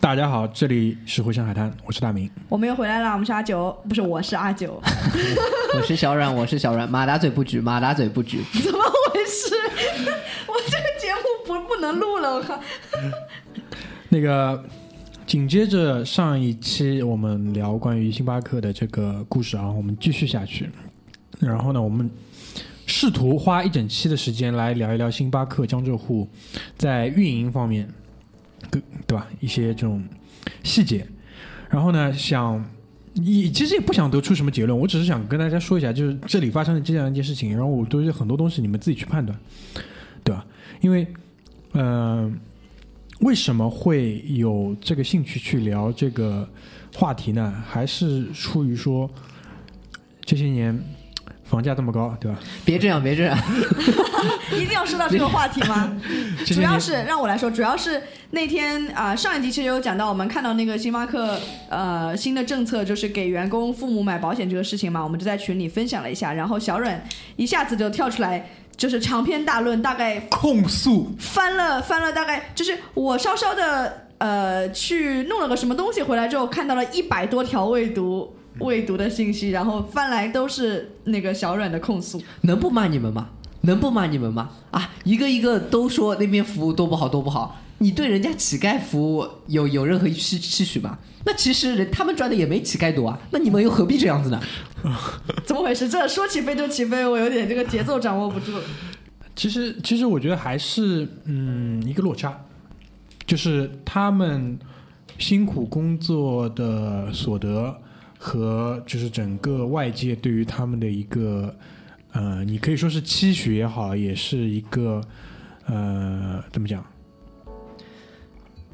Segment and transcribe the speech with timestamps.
[0.00, 2.28] 大家好，这里是回声海滩，我是大明。
[2.48, 4.80] 我们又回来了，我们是阿九，不是我是阿九，
[5.76, 8.42] 我是小阮，我是小阮，马大嘴不举，马大嘴不举。
[8.64, 9.54] 怎么回事？
[10.48, 12.58] 我这个节目不不能录了，我靠！
[14.08, 14.64] 那个
[15.26, 20.70] 紧接着上一期我们聊关于星巴克的这个故事啊，我们继续下去。
[21.38, 22.10] 然后呢，我们
[22.86, 26.26] 试图花一整期的时间来聊一聊星巴克江浙沪
[26.78, 27.86] 在运营方面，
[29.10, 29.26] 对吧？
[29.40, 30.04] 一些这种
[30.62, 31.04] 细节。
[31.68, 32.64] 然后呢，想
[33.14, 37.50] 你其实也不想得出什么结论，我只是想跟大家说一下，就是这里发生的这样一件事情。
[37.50, 39.36] 然后我对于很多东西你们自己去判断，
[40.22, 40.46] 对吧？
[40.80, 41.04] 因为，
[41.72, 42.38] 嗯、
[43.22, 46.48] 为什么会有这个兴趣去聊这个
[46.94, 47.52] 话题呢？
[47.66, 49.10] 还是出于说
[50.24, 50.80] 这些年
[51.50, 52.38] 房价这么高，对吧？
[52.64, 53.36] 别这样，别这样。
[54.54, 55.92] 一定要说到这个话题吗？
[56.46, 58.00] 主要是让我来说，主要是
[58.30, 61.36] 那天啊、上一集其实有讲到，我们看到那个星巴克
[61.68, 82.22] 呃新的政策，就是给员工父母买保险这个事情嘛，我们就在群里分享了一下，然后小阮一下子就跳出来，就是长篇大论，大概控诉翻了翻了，大概就是我稍稍的呃去弄了个什么东西回来之后，看到了一百多条未读未读的信息，然后翻来都是那个小阮的控诉。
[82.42, 83.30] 能不骂你们吗？
[83.62, 84.50] 能不骂你们吗？
[84.70, 87.60] 啊，一个一个都说那边服务多不好，多不好。
[87.78, 90.98] 你对人家乞丐服务有有任何期期许吗？
[91.24, 94.40] 那其实人他们赚的也没乞丐多啊，那你们又何必这样子呢？
[95.44, 95.88] 怎么回事？
[95.88, 98.52] 这说起飞就起飞，我有点这个节奏掌握不住。
[99.36, 102.38] 其实，其实我觉得还是嗯一个落差，
[103.26, 104.58] 就是他们
[105.18, 107.74] 辛苦工作的所得
[108.22, 111.56] 和就是整个外界对于他们的一个
[112.12, 115.00] 呃，你可以说是期许也好，也是一个
[115.64, 116.84] 呃怎么讲？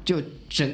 [0.03, 0.69] 就整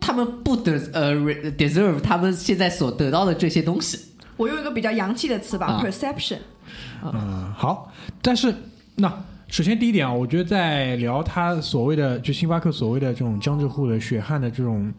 [0.00, 1.14] 他们不得呃
[1.52, 3.98] deserve 他们现在所得到的这些东西。
[4.38, 7.92] 我用一个比较洋气的词吧、啊 p e r c e p t i o n 嗯，好，
[8.22, 8.54] 但是
[8.96, 14.90] 那首先第一点啊，我觉得在聊他所谓的就星巴克所谓的这种江浙沪的血汗的这种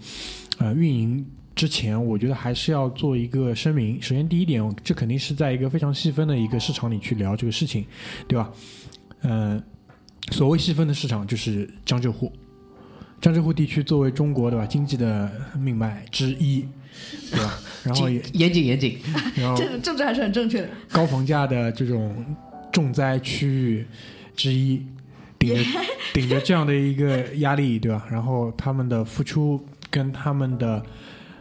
[0.59, 4.01] 呃运营之前，我觉得还是要做一个声明。
[4.01, 7.85] 首先第一点，这肯定是在一个非常细分的一个市场里去聊这个事情，
[8.27, 8.51] 对吧？
[9.21, 9.63] 嗯、
[10.31, 12.31] 所谓细分的市场就是江浙沪。
[13.21, 16.67] 江浙沪地区作为中国对吧经济的命脉之一，
[17.31, 17.57] 对吧？
[17.83, 18.99] 然后 也严谨严谨，
[19.37, 20.69] 然后 这政治还是很正确的。
[20.91, 22.35] 高房价的这种
[22.71, 23.87] 重灾区域
[24.35, 24.85] 之一，
[25.39, 25.63] 顶着
[26.13, 28.05] 顶着这样的一个压力，对吧？
[28.11, 30.85] 然后他们的付出跟他们的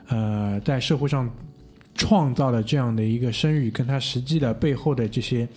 [0.08, 1.28] 呃在社会上
[1.94, 5.48] 创造的这样的一个声誉，跟他实际的背后的这些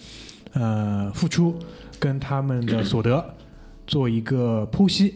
[0.53, 1.57] 呃付出
[1.99, 3.23] 跟他们的所得
[3.85, 5.13] 做一个剖析，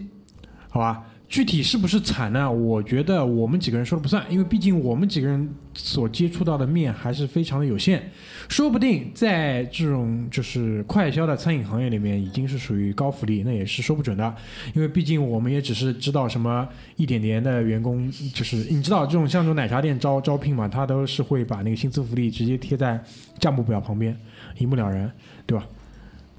[0.70, 1.04] 好吧？
[1.32, 2.52] 具体是不是惨呢？
[2.52, 8.12] 我觉得我们几个人说了不算，因为毕竟我们几个人所接触到的面还是非常的有限。
[8.50, 14.36] 说不定在这种就是快销的餐饮行业里面，已经是属于高福利，那也是说不准的。
[14.74, 16.68] 因为毕竟我们也只是知道什么
[16.98, 23.02] 一点点的员工，就是你知道这种像这种奶茶店招招聘嘛，他都是会把那个薪资福利直接贴在
[23.40, 24.14] 价目表旁边，
[24.58, 25.10] 一目了然，
[25.46, 25.66] 对吧？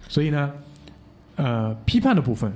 [0.06, 0.52] 所以呢，
[1.36, 2.52] 呃，批判的部分。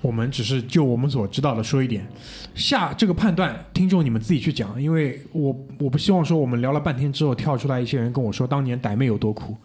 [0.00, 2.06] 我们只是就我们所知道的说一点，
[2.54, 9.56] 下这个判断，听众你们自己去讲，因为我我不希望说我们聊了半天之后跳出来一些人跟我说当年傣妹有多苦，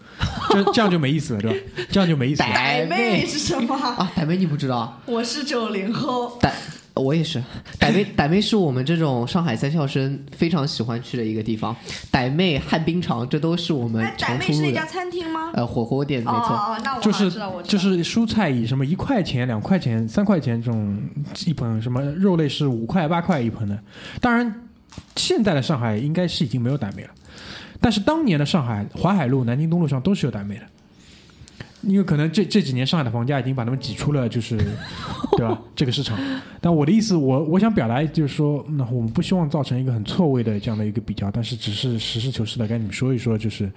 [0.50, 1.58] 这这样就没意思了，对吧？
[1.92, 2.50] 这样就没意思了。
[2.50, 3.76] 傣妹是什么？
[3.76, 5.00] 啊，傣妹你不知道？
[5.06, 6.50] 我是九零后，傣
[6.94, 7.42] 我也是，
[7.80, 11.76] 傣妹傣妹是我们这种上海三校生非常喜欢去的一个地方。
[12.12, 14.86] 傣妹、旱冰场，这都是我们常出入的妹是那家。
[14.86, 15.52] 餐厅吗？
[15.54, 16.50] 呃，火锅店没错。
[16.50, 17.32] 哦哦哦，那我就是
[17.64, 21.02] 就是蔬菜以什么一块钱、两块钱、三块钱这种
[21.46, 23.80] 一盆，什么肉类是五块、八块一盆的。
[24.20, 24.54] 当然，
[25.16, 27.10] 现在的上海应该是已经没有傣妹了，
[27.80, 30.64] 但是当年的上海淮海路、南京东路上都是有傣妹的。
[31.84, 34.58] 因为可能这这几年上海的房价已经把他们挤出了，就是
[35.38, 35.60] 对吧？
[35.76, 36.18] 这个市场。
[36.60, 43.72] 但我的意思，我我想表达就是说，那我们不希望造成一个很错位的这样的一个比较，但是只是实事求是的跟你们说一说，就是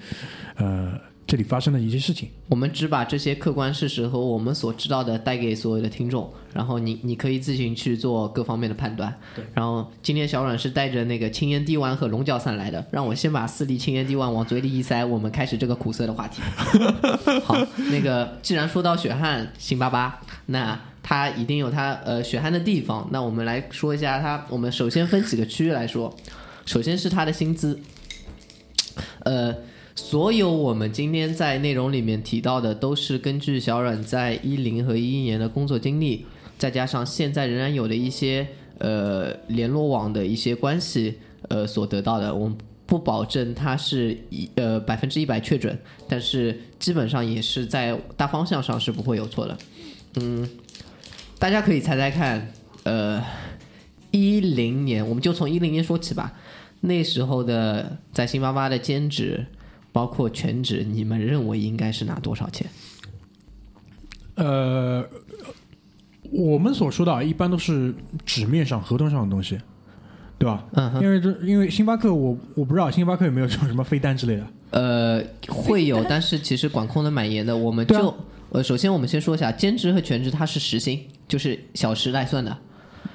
[0.56, 0.92] 呃
[1.26, 2.28] 这里发生的一些事情。
[2.48, 9.14] 我们只把这些客观事实和我们所知道的带给所有的听众，然后你你可以自行去做各方面的判断。
[9.34, 9.44] 对。
[9.54, 16.42] 然后今天小阮是带着那个青烟滴丸和龙角散来的，让我先把四粒青烟滴丸往嘴里一塞，我们开始这个苦涩的话题。
[17.42, 17.56] 好，
[17.90, 23.08] 那个既然说到血汗辛巴巴，那它一定有它呃血汗的地方。
[23.10, 26.14] 那我们来说一下它，我们首先分几个区域来说，
[26.66, 27.80] 首先是它的薪资，
[29.20, 29.54] 呃。
[29.96, 36.26] 所有我们今天在内容里面提到的，都是根据小阮在一零和一一年的工作经历，
[36.58, 38.46] 再加上现在仍然有的一些
[38.78, 41.14] 呃联络网的一些关系
[41.48, 49.56] 呃所得到的，我们不保证它是一呃百分之一百确准，但是基本上也是在大方向上是不会有错的。
[50.16, 50.48] 嗯，
[51.38, 52.52] 大家可以猜猜看，
[52.82, 53.22] 呃，
[54.10, 56.34] 一零年我们就从一零年说起吧。
[56.80, 59.46] 那时候的在新妈妈的兼职，
[59.94, 62.66] 包括全职，你们认为应该是拿多少钱？
[64.34, 65.08] 呃，
[66.32, 67.94] 我们所说的啊，一般都是
[68.26, 69.56] 纸面上、合同上的东西，
[70.36, 70.66] 对吧？
[70.72, 74.44] 嗯哼，因为这因为星巴克我我不知道星巴克有没有这种什么飞单之类的。
[74.72, 77.56] 呃，会有，但是其实管控的蛮严的。
[77.56, 78.12] 我们就、
[78.50, 82.58] 呃，首先我们先说一下，兼职和全职它是时薪，就是小时来算的。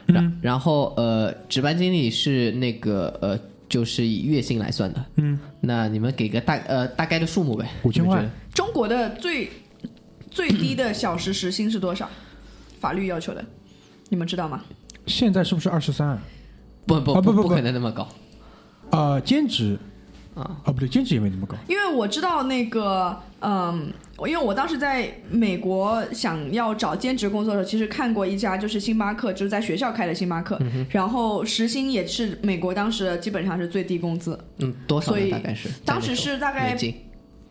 [0.06, 3.38] 然然后呃，值班经理是那个呃，
[3.70, 5.06] 就是以月薪来算的。
[5.16, 9.50] 嗯，那你们给个大呃大概的数目呗？5000块你们觉得中国的最
[10.32, 12.10] 最低的小时时薪是多少？
[12.82, 13.44] 法律要求的，
[14.10, 14.64] 你们知道吗？
[15.06, 16.18] 现在是不是二十三？
[16.86, 18.08] 不不不啊不不不可能那么高。
[18.92, 19.78] 呃，兼职
[20.34, 21.56] 啊啊，不对，兼职也没那么高。
[21.68, 23.94] 因为我知道那个，嗯，我
[24.28, 35.12] 因为我当时在美国想要找兼职工作的时候，其实看过一家就是星巴克，就是在学校开的星巴克，然后时薪也是美国当时基本上是最低工资，嗯，多少？
[35.12, 36.78] 所以大概是当时是大概。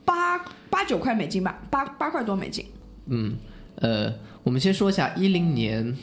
[0.04, 0.38] 八
[0.70, 2.64] 八九块美金吧，八八块多美金。
[3.08, 3.36] 嗯，
[3.74, 4.10] 呃，
[4.42, 5.94] 我们先说一下一零年，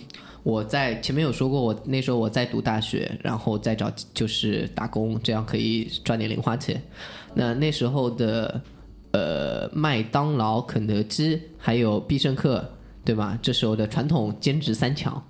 [0.43, 6.79] 我在前面有说过，我那时候我在读大学，然后再找就是打工，这样可以赚点零花钱。
[7.33, 8.61] 那那时候的
[9.15, 12.73] 呃麦当劳、肯德基还有必胜客，
[13.05, 13.39] 对吧？
[13.41, 15.23] 这时候的传统兼职三强，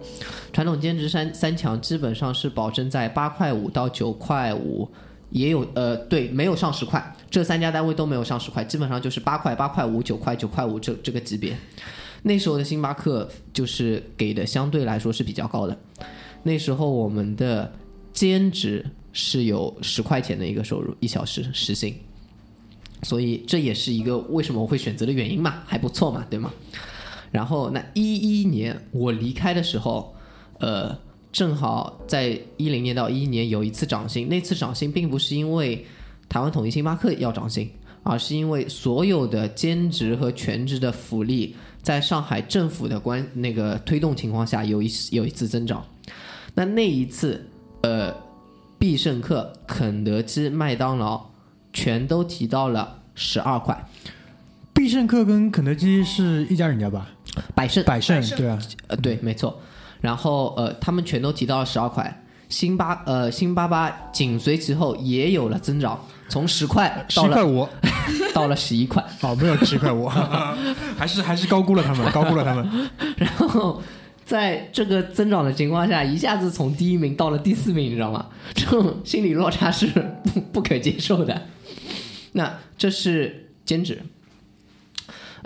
[0.51, 4.89] 传统兼职三三强基本上是保证在八块五到九块五。
[5.31, 11.57] 也有呃，对，没有上十块，这三家单位都没有上十块，基本上就是八块、八块五、九块、九块五这这个级别。
[12.21, 15.77] 那时候的星巴克就是给的相对来说是比较高的。
[16.44, 17.69] 那时候我们的
[18.13, 21.94] 兼职是有十块钱的一个收入，一小时时薪，
[23.04, 26.52] 所以这也是一个为什么我会选择的原因嘛，还不错嘛，对吗？
[27.31, 30.16] 然后那一一年我离开的时候，
[30.59, 30.97] 呃，
[31.31, 35.85] 正好在一零年到一一年有一次涨薪，那次涨薪并不是因为
[36.30, 37.69] 台湾统一星巴克要涨薪，
[38.04, 45.85] 而是因为所有的兼职和全职的福利在上海政府的关那个推动情况下有一有一次增长。
[46.54, 47.45] 那那一次，
[47.81, 48.16] 呃，
[48.80, 51.21] 必胜客、肯德基、麦当劳
[51.75, 53.85] 全都提到了十二块，
[54.73, 57.07] 必胜客跟肯德基是一家人家吧？
[57.53, 59.59] 百胜百胜对啊，呃，对，没错。
[59.99, 67.67] 然后呃，他们全都提到了十二块，星巴呃星巴巴紧随其后也有了增长，从十块到了十块五，
[68.33, 69.03] 到了十一块。
[69.21, 70.07] 哦，没有十块五，
[70.97, 72.89] 还是还是高估了他们，高估了他们。
[73.17, 73.81] 然后
[74.25, 78.27] 在这个增长的情况下，一下子从第一名到了第四名，你知道吗？
[78.55, 79.85] 这种心理落差是
[80.23, 81.44] 不不可接受的。
[82.31, 84.01] 那这是兼职，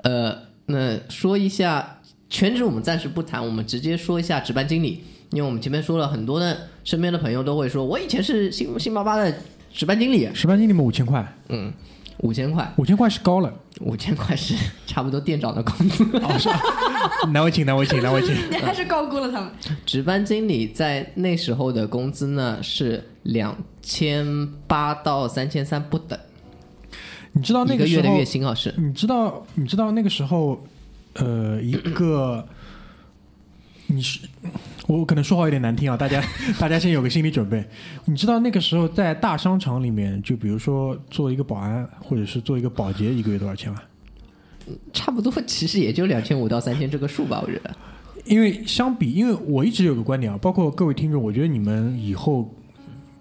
[0.04, 9.32] 呃，那说一下全职，我们暂时不谈，我们直接说一下值班经理，因为我们前面说了很多的身边的朋友都会说，我以前是新新巴巴的
[9.74, 11.72] 值班经理，值班经理嘛五千块，嗯，
[12.20, 13.54] 五千块，五千块是高了。
[13.82, 14.54] 五千块是
[14.86, 16.04] 差不多店长的工资。
[16.18, 16.62] 哦，是吧，
[17.32, 18.36] 难为情，难为情，难为情。
[18.52, 19.50] 你还是高估了他们。
[19.86, 26.20] 值班经理在那时候的工资呢是两千八到三千三不等，
[27.32, 28.74] 你知道那时候一个月的月，薪啊是。
[28.78, 30.62] 你知道你知道那个时候，
[31.14, 32.46] 呃，一个
[33.92, 34.20] 你是
[34.88, 36.24] 我可能说话有点难听啊，大家
[36.60, 37.64] 大家先有个心理准备。
[38.06, 43.82] 你知道那个时候在大商场里面，就比如说做一个保安或者是做一个保洁，一个月多少钱吗？
[44.94, 47.76] 差不多，其实也就两千五到三千这个数吧，我觉得。
[48.26, 52.54] 因为相比，因为我一直有个观点啊，包括各位听众，我觉得你们以后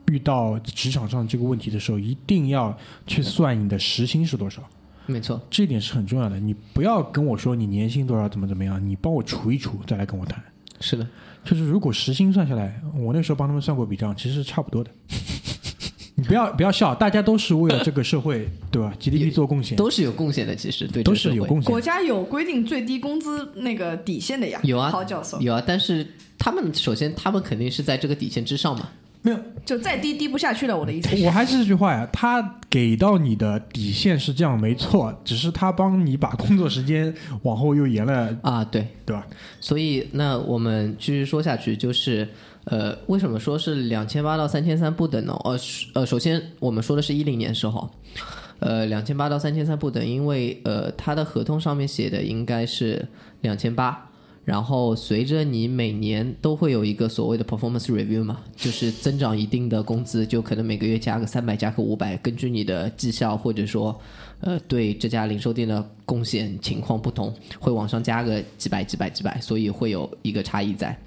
[0.08, 4.62] 遇到职场上这个问题的时候，一定要去算你的时薪是多少，
[5.06, 6.38] 没错，这一点是很重要的。
[6.38, 10.42] 你不要跟我说你年薪多少，怎么怎么样，你帮我除一除，再来跟我谈。
[10.80, 11.06] 是的，
[11.44, 14.90] 就是如果时薪算下来，我那时候帮他们算过笔账，其实是差不多的。
[16.14, 21.80] 你不要不要笑，大家都是为了这个社会， 对吧？GDP 做贡献，都是有贡献的，其实对都是有贡献国。
[21.80, 26.04] 家有规定最低工资那个底线的呀，有啊郝教授，有啊，但是
[26.36, 28.88] 他们首先他们肯定是在这个底线之上嘛。
[29.22, 30.78] 没有，就再低低不下去了。
[30.78, 39.26] 我的意思，我还是这句话呀，他给到你的底线是这样没错，只是他帮你把工作时间往后又延了，啊，对，对吧？
[39.60, 42.28] 所以那我们继续说下去，就是
[42.64, 45.32] 呃，为什么说是两千八到三千三不等呢？
[45.44, 45.58] 呃
[45.94, 47.90] 呃，首先我们说的是一零年时候，
[48.60, 53.06] 呃，两千八到三千三不等，因为呃，他的合同上面写的应该是
[53.40, 54.07] 两千八，
[54.48, 63.94] 然后随着你每年都会有一个所谓的 performance review 嘛，就是增长一定的工资，就可能每个月加个三百，加个五百，根据你的绩效或者说
[64.40, 70.98] 呃对这家零售店的贡献情况不同，会往上加个几百、几百、几百，所以会有一个差异在。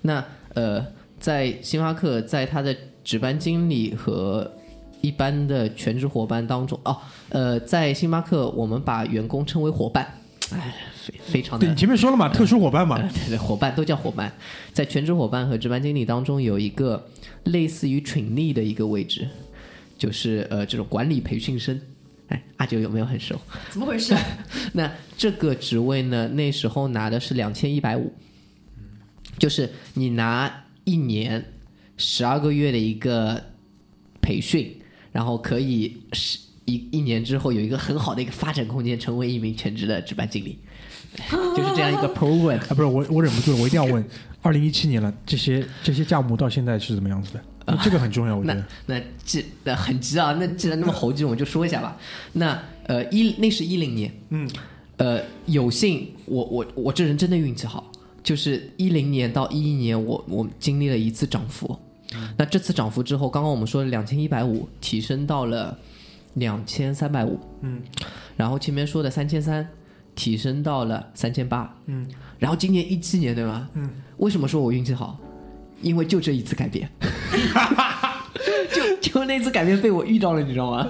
[0.00, 0.24] 那
[0.54, 0.82] 呃，
[1.20, 2.74] 在星巴克，在他的
[3.04, 4.50] 值班经理和
[5.02, 6.96] 一般的全职伙伴当中，哦，
[7.28, 10.10] 呃，在星巴克我们把员工称为伙伴，
[10.52, 14.32] 哎，非非常的对你前面说了嘛，特殊伙伴嘛，呃对对，伙伴都叫伙伴，
[14.72, 17.08] 在全职伙伴和值班经理当中有一个
[17.44, 19.28] 类似于群力的一个位置，
[19.98, 21.80] 就是呃这种管理培训生。
[22.28, 23.40] 哎，阿九有没有很熟？
[23.70, 24.14] 怎么回事？
[24.74, 28.12] 那这个职位呢，那时候拿的是两千一百五，
[29.38, 31.52] 就是你拿一年
[31.96, 33.40] 十二个月的一个
[34.20, 34.76] 培训，
[35.12, 40.58] 然后可以是一一年之后有一个很好的一个发展空间，成为一名全职的值班经理，
[41.56, 42.58] 就是这样一个 program。
[42.58, 44.04] 啊，不是我，我忍不住了，我一定要问，
[44.42, 47.42] 二零一七年了，这些这些价目到现在是怎么样子的？
[47.82, 48.66] 这个很重要，我觉那得。
[48.86, 51.96] 那既那很急啊，那既然那么猴急，我们就说一下吧。
[52.34, 54.48] 那呃一那是一零年，嗯，
[54.98, 57.90] 呃有幸我我我这人真的运气好，
[58.22, 61.76] 就是一零年到一一年我我经历了一次涨幅，
[62.36, 65.76] 那这次涨幅之后，刚刚我们说的两千一百五提升到了
[66.36, 67.82] 两千三百五，嗯，
[68.36, 69.68] 然后前面说的三千三
[70.14, 72.06] 提升到了三千八，嗯，
[72.38, 73.68] 然后今年一七年对吗？
[73.74, 75.18] 嗯，为什么说我运气好？
[75.82, 76.88] 因为就这一次改变，
[78.72, 80.86] 就就那次改变被我遇到了，你知道吗？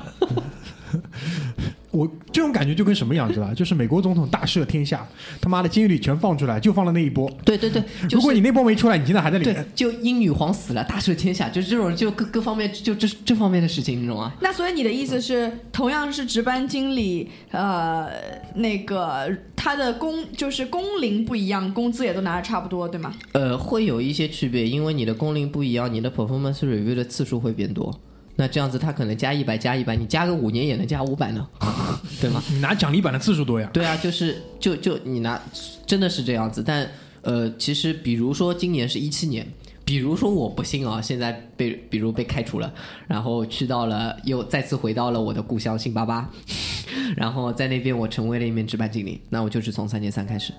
[1.97, 3.53] 我这种感觉就跟什么样子了？
[3.57, 5.07] 就是美国总统大赦天下，
[5.41, 7.31] 他妈的监狱里全放出来，就放了那一波。
[7.45, 14.33] 对对对，就是如果你那波没出来，你现在还在里对面。，就英女皇死了，大赦天下，就是这种就各各方面就这这方面的事情，你懂吗？
[14.41, 18.09] 那所以你的意思是，同样是值班经理，呃，
[18.55, 23.15] 那个他的工就是工龄不一样，工资也都拿的差不多，对吗？
[23.33, 27.99] 呃，会有一些区别，因为你的工龄不一样，你的 performance review 的次数会变多。
[28.37, 31.47] 那这样子，他可能加一百加一百，你加个五年也能加五百呢，
[32.21, 32.43] 对吗？
[32.51, 33.69] 你拿奖励版的次数多呀？
[33.73, 35.41] 对啊，就是就就你拿
[35.87, 36.87] 真的是这样子，但
[37.23, 39.47] 呃，其实比如说今年是一七年，
[39.85, 42.73] 比如说我不幸啊，现在被比如被开除了，
[43.07, 46.31] 然后去到了又再次回到了我的故乡星巴巴，
[47.17, 50.53] 然后在那边我成为了一名值班经理，那我就是从三千三开始。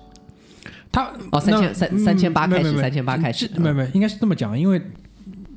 [0.90, 4.80] 他哦3000那三嗯3800开始没没没3800开始这没没，应该是这么讲，因为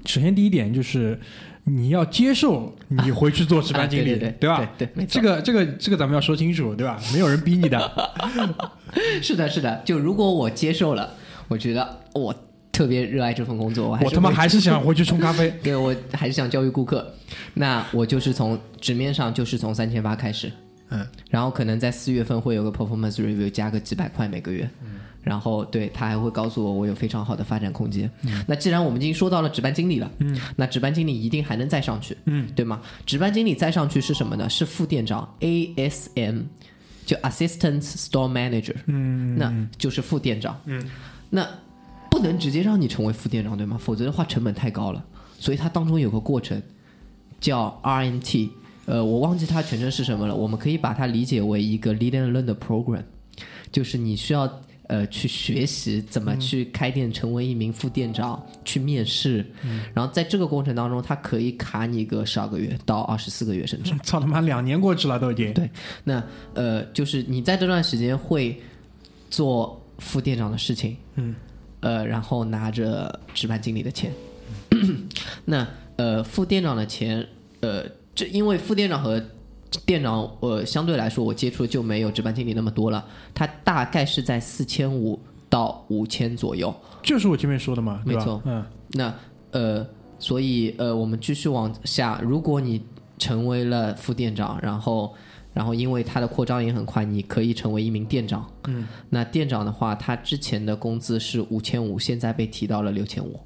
[0.06, 1.18] 首先第一点就是
[1.64, 4.70] 你要接受你回去做值班经理，啊对对对吧？
[4.78, 7.00] 对对没错这个这个这个咱们要说清楚，对吧？
[7.14, 8.12] 没有人逼你的。
[9.22, 11.14] 是的，是的，就如果我接受了，
[11.48, 12.34] 我觉得我
[12.72, 15.54] 特别热爱这份工作，我还我他妈还是想回去冲咖啡。
[15.62, 17.14] 对我还是想教育顾客，
[17.54, 20.52] 那我就是从纸面上就是从三千八开始，
[20.90, 28.10] 嗯，然后可能在四月份会有个 performance review，加个几百块每个月，嗯，然后对他还会告诉我我有非常好的发展空间。
[28.48, 32.82] 那既然我们已经说到了值班经理了，嗯，那值班经理一定还能再上去，嗯，对吗？
[33.06, 34.50] 值班经理再上去是什么呢？
[34.50, 36.44] 是副店长 ASM，
[37.06, 40.60] 就 Assistant Store Manager，嗯，那就是副店长。
[40.66, 40.84] 嗯，
[41.30, 41.48] 那
[42.10, 43.78] 不能直接让你成为副店长，对吗？
[43.80, 45.04] 否则的话成本太高了。
[45.40, 46.62] 所以它当中有个过程
[47.40, 48.50] 叫 RMT，
[48.86, 50.36] 呃，我忘记它全称是什么了。
[50.36, 53.04] 我们可以把它理解为一个 lead and learn 的 program，
[53.72, 54.62] 就是你需要。
[54.92, 59.46] 呃，去学习怎么去开店，成为一名副店长，去面试，
[59.94, 63.94] 然后在这个过程当中，他可以卡你个十二个月到二十四个月，甚至。
[64.04, 65.54] 操他妈，两年过去了都已经。
[65.54, 65.70] 对
[66.04, 66.22] 那
[66.54, 68.62] 呃，就是你在这段时间会
[69.30, 71.34] 做副店长的事情，嗯，
[71.80, 74.12] 呃，然后拿着值班经理的钱。
[75.46, 77.26] 那呃，副店长的钱，
[77.62, 79.24] 呃，这因为副店长和
[79.86, 86.74] 店长，呃，相对来说我接触的就没有值班经理那么多了，他大概是在四千五到五千左右。
[87.02, 89.14] 就是我前面说的嘛，没错嗯，那
[89.52, 89.88] 呃，
[90.20, 92.84] 所以呃，我们继续往下，如果你
[93.18, 95.14] 成为了副店长，然后
[95.54, 98.46] 然后因为他的扩张也很快，你可以成为一名店长。
[98.68, 103.40] 嗯，那店长的话，他之前的工资是五千五，现在被提到了六千五。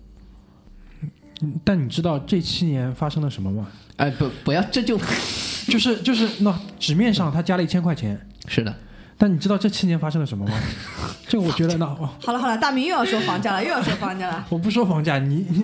[1.64, 3.68] 但你知道这七年发生了什么吗？
[3.98, 4.98] 哎，不，不要，这就
[5.68, 8.76] 就是就是那纸面上他加了一千块钱，是的，
[9.18, 10.60] 但你知道这七年发生了什么吗？
[11.28, 14.46] 这个我觉得那哦，好了好了，大明又要说房价了，又要说房价了。
[14.50, 15.64] 我不说房价，你你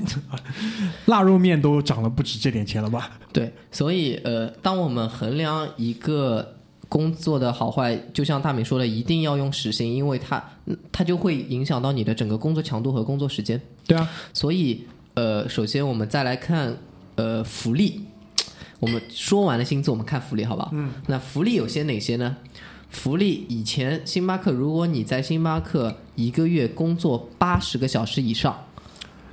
[1.06, 3.12] 腊肉面都涨了不止这点钱了吧？
[3.32, 6.56] 对，所以呃，当我们衡量一个
[6.90, 13.62] 工作的好坏，就像大明说的，一定要用时薪，因为它嗯它就会影响到你的整个工作强度和工作时间。
[13.86, 16.76] 对啊，所以呃，首先我们再来看
[17.16, 18.02] 呃福利。
[18.82, 20.72] 我们说完了薪资，我们看福利好不好？
[20.74, 20.92] 嗯。
[21.08, 22.36] 那福利有些哪些呢？
[22.90, 28.66] 福利以前星巴克，如果你在星巴克一个月工作八十个小时以上，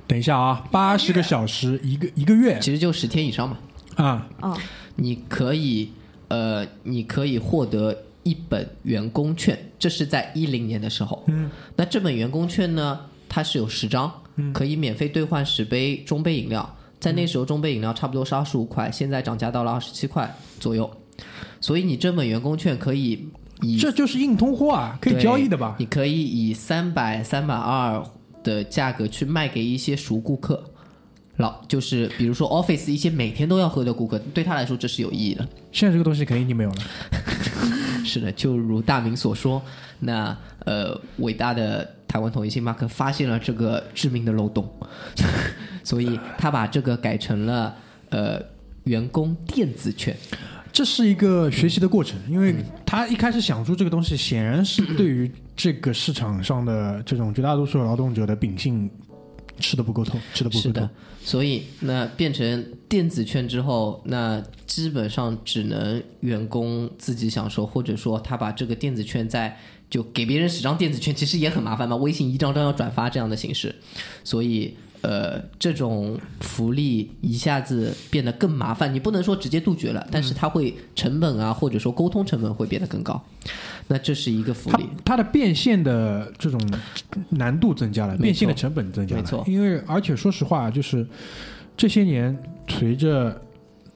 [0.07, 3.57] 等一下啊，八十个小时一个一个月其实就十天以上嘛，
[3.95, 4.57] 啊，啊，
[4.95, 5.91] 你可以
[6.29, 11.23] 呃，你可以获得一本员工券，这是在一零年的时候。
[11.27, 14.21] 嗯，那这本员工券呢，它是有十张，
[14.53, 16.77] 可以免费兑换十杯中杯饮料。
[16.99, 20.89] 在那时候，中杯饮料差不多是二十五块，现在涨价到了二十七块左右。
[21.61, 23.27] 所以你这本员工券可以
[23.61, 25.75] 以这就是硬通货啊，可以交易的吧？
[25.79, 28.03] 你可以以三百、三百二
[28.43, 30.63] 的价格去卖给一些熟顾客，
[31.37, 35.47] 老就是比如说 Office 一些每天都要喝的顾客，对他来说这是有意义的。
[35.71, 36.77] 现在这个东西肯定已经没有了。
[38.05, 39.61] 是的，就如大明所说，
[39.99, 40.35] 那
[40.65, 44.67] 呃，伟大的台湾统一星巴克发现了这个致命的漏洞，
[45.89, 47.75] 所以他把这个改成了
[48.09, 48.39] 呃
[48.83, 50.15] 员工电子券。
[50.71, 52.53] 这是一个学习的过程，因为
[52.85, 58.87] 他一开始想出这个东西，显然是对于这个市场上的这种绝大多数劳动者的秉性
[59.57, 60.89] 吃的不够透，吃的不够透是的。，
[61.23, 69.57] 所以那变成电子券之后，那基本上只能员工自己享受，或者说他把这个电子券在
[69.89, 73.73] 就给别人十张电子券，其实也很麻烦嘛，微信一张张要转发这样的形式，
[74.23, 78.93] 所以呃，这种福利一下子变得更麻烦。
[78.93, 83.21] 你不能说直接杜绝了，但是它会成本啊，或者说沟通成本会变得更高。
[83.87, 84.85] 那这是一个福利。
[85.03, 86.59] 它的变现的这种
[87.29, 89.21] 难度增加了，变现的成本增加了。
[89.21, 91.07] 没错因为而且说实话，就是
[91.77, 93.41] 这些年随着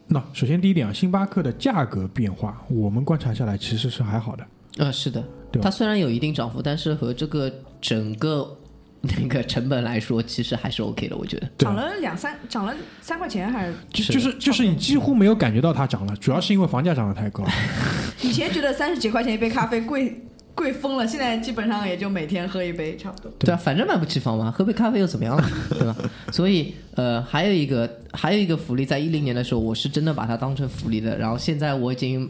[0.08, 4.46] 那首先第一点啊，星巴克的价格变化，我们观察下来其实是还好的。
[4.78, 8.58] 呃，是的，对吧它虽然有一定涨幅，但是和这个整个
[9.04, 11.50] 那个成本来说，其实还是 OK 的，我觉得。
[11.58, 13.74] 涨了两三，涨了三块钱还是？
[13.92, 17.44] 就就是就是你几乎没有感觉到它涨了，主要是因为房价涨得太高。
[18.24, 20.22] 以前觉得三十几块钱一杯咖啡贵
[20.56, 23.30] 贵疯了，现在基本上也就每天喝一杯差不多。
[23.40, 25.50] 对啊，反正买不起房嘛，喝杯咖啡又怎么样了？
[25.72, 25.96] 对吧？
[26.32, 31.18] 所以呃，还有一个还有一个福利，在一零年的时候，我是真的把它当成福利的。
[31.18, 32.30] 然后现在我已经，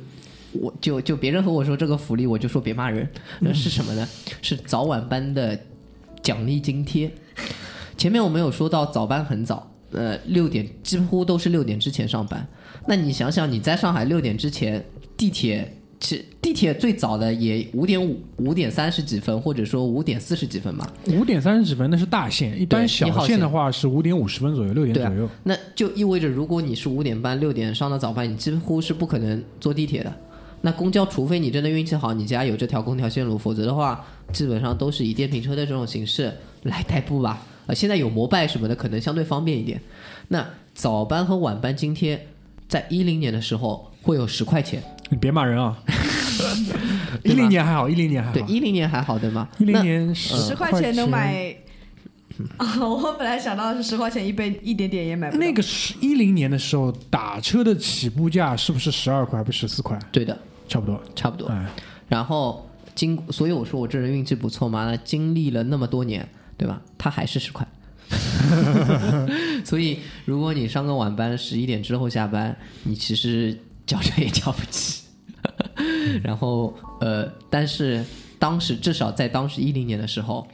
[0.53, 3.07] 我就就别人和我说这个福利，我就说别骂人。
[3.41, 4.07] 那是什么呢？
[4.41, 5.59] 是早晚班的
[6.23, 7.11] 奖励津贴。
[7.95, 12.45] 前面我们有说到早班很早，呃，六点几乎都是六点之前上班。
[12.87, 14.83] 那你想想，你在上海六点之前，
[15.15, 20.91] 地铁其地铁最早的也五点五、五点三十几分，或者说五点四十几分吧。
[21.07, 25.29] 五点三十几分那是大线，一般小线线的话是五点五十分左右，六点左右。
[25.43, 30.13] 那就意味着，如果你是五点半、六点上的早班，你几乎是不可能坐地铁的。
[30.65, 37.41] 那公交，除非你真的运气好，你家有这条空调线路，否则的话，基本上都是以电瓶车的这种形式来代步吧。
[37.65, 39.81] 呃，现在有摩拜什么的，可能相对方便一点。
[40.29, 42.27] 那早班和晚班津贴，
[42.69, 45.77] 在一零年的时候会有十块钱，你别骂人啊！
[47.25, 48.33] 一零年还好，一零年还好。
[48.33, 49.49] 对，一零年还好对吗？
[49.57, 51.53] 一零年十十块钱能买。
[52.57, 55.39] 啊， 我本来想到是十块钱一杯，一点点也买不到。
[55.39, 59.97] 那个是一零年的时候，打车的起步价是不是十二块，还不是十四块？
[60.11, 60.37] 对的，
[60.73, 60.99] 差不多。
[61.15, 61.45] 差不多。
[61.49, 61.69] 哎，
[62.09, 64.85] 然后经，所以我说我这人运气不错嘛。
[64.85, 66.81] 那经历了那么多年，对吧？
[66.97, 67.67] 他还是十块。
[69.63, 73.55] 所以，如果你上个晚班，十一点之后下班，你其实
[73.85, 75.03] 交车也交不起。
[76.23, 78.03] 然后，呃，但是
[78.39, 80.47] 当时至少在当时一零年的时候，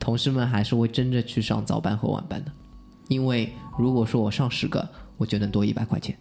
[0.00, 2.50] 同事们还是会争着去上早班和晚班的，
[3.06, 6.16] 因为如果说我上十个，我就能多一百块钱。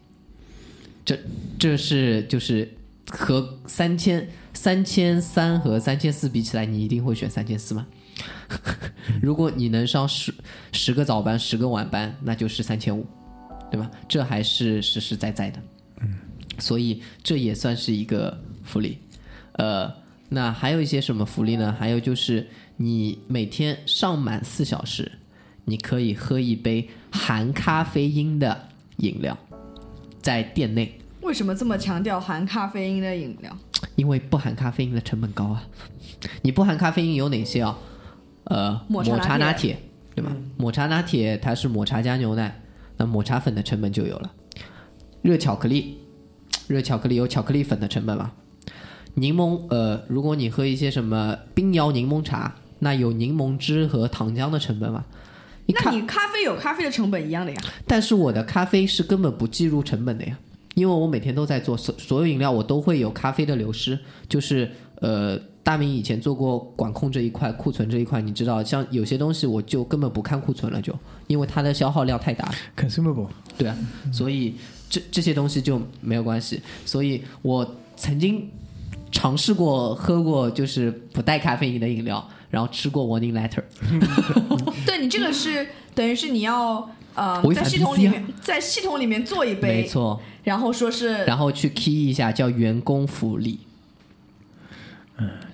[1.03, 1.17] 这
[1.57, 2.71] 这是就是
[3.11, 7.85] 和三千三千三和三千四比起来，你一定会选三千四吗？
[9.21, 10.33] 如果你能上十
[10.71, 13.05] 十个早班，十个晚班，那就是三千五，
[13.69, 13.91] 对吧？
[14.07, 15.59] 这还是实实在在的。
[16.01, 16.15] 嗯，
[16.57, 18.97] 所以这也算是一个福利。
[19.53, 19.93] 呃，
[20.29, 21.75] 那还有一些什么福利呢？
[21.77, 22.47] 还有就是
[22.77, 25.11] 你每天上满四小时，
[25.65, 29.37] 你可以喝一杯含咖啡因的饮料，
[30.21, 30.97] 在店内。
[31.21, 33.55] 为什么这么强调含咖啡因的饮料？
[33.95, 35.63] 因为不含咖啡因的成本高啊。
[36.41, 37.77] 你不含咖啡因有哪些啊？
[38.45, 39.77] 呃，抹茶拿铁，
[40.15, 40.35] 对吧？
[40.57, 42.61] 抹茶拿铁它是抹茶加牛奶，
[42.97, 44.31] 那抹茶粉的成本就有了。
[45.21, 45.99] 热巧克力，
[46.67, 48.31] 热巧克力有巧克力粉的成本嘛？
[49.13, 55.05] 柠檬，呃，如果你喝一些什么冰摇柠檬茶，那有柠檬汁和糖浆的成本嘛？
[55.67, 57.61] 你，那你咖啡有咖啡的成本一样的呀。
[57.85, 60.37] 但是我的咖啡是根本不计入成本的呀，
[60.75, 63.97] 因为我每天都在做，所所有饮料我都会有咖啡的流失。
[64.29, 72.49] 就是呃，大明以前做过管控这一块、库存这一块，你知道，像有些东西我就根本不看库存了就，因为它的消耗量太大。
[72.77, 73.77] consumable，对啊，
[74.13, 74.55] 所以
[74.89, 76.61] 这这些东西就没有关系。
[76.85, 78.49] 所以我曾经
[79.11, 83.63] 尝试过喝过就是不带咖啡因的饮料，然后吃过 warning letter。
[84.85, 93.61] 对你这个是等于是你要呃在系统里啊面在系统里面做一杯没杯，错，然后说是，然后去 key 一下叫员工福利。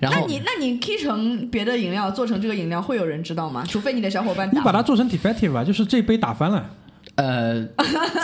[0.00, 3.62] 然后那你那你 key 成别的饮料，做成这个饮料，会有人知道吗？
[3.68, 6.70] 除非你的小伙伴你把它做成 defective 吧，就是这杯打翻了。
[7.16, 7.66] 呃，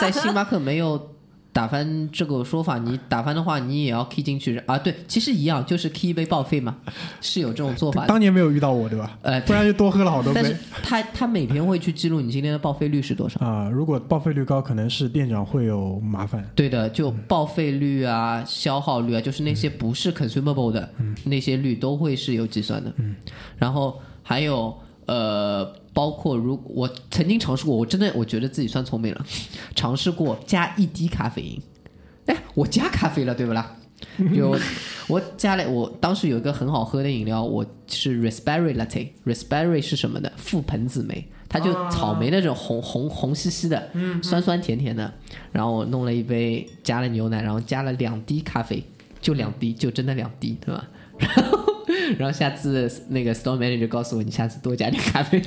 [0.01, 1.14] 在星巴克没有
[1.55, 4.77] 打翻这个说法，你 打翻的话，你也要 key 进去啊。
[4.77, 6.75] 对，其实一样，就是 key 一杯报废嘛，
[7.21, 8.07] 是有这种做法的。
[8.07, 9.17] 当年没有遇到我，对吧？
[9.21, 13.39] 呃，不然就多喝了好多但是杯他他每天会去记录你今天的报废率是多少。
[13.39, 16.45] 啊、如果报废率高，可能是店长会有麻烦。
[16.53, 20.89] 对的，就报废率啊、消耗率啊，就是那些不是 consumable 的、
[21.23, 22.91] 那些率都会是有计算的。
[22.97, 23.15] 嗯，
[23.57, 29.25] 然后还有呃，包括如我曾经尝试过，我真的我觉得自己算聪明了，
[29.75, 31.61] 尝试过加一滴咖啡因。
[32.25, 33.75] 哎，我加咖啡了，对不啦？
[34.33, 34.57] 有
[35.07, 39.09] 我加了，我当时有一个很好喝的饮料，我是 raspberry latte。
[39.25, 40.31] raspberry 是什么的？
[40.37, 43.89] 覆盆子莓，它就草莓那种红红红兮兮的，
[44.23, 45.11] 酸酸甜甜的。
[45.51, 48.83] 然后我弄了一杯，加了牛奶，然后加了两滴咖啡，
[49.21, 50.87] 就两滴，就真的两滴，对吧？
[51.19, 51.64] 然后，
[52.17, 55.41] 然后下次那个 store manager 告诉我，你下次多加点咖啡，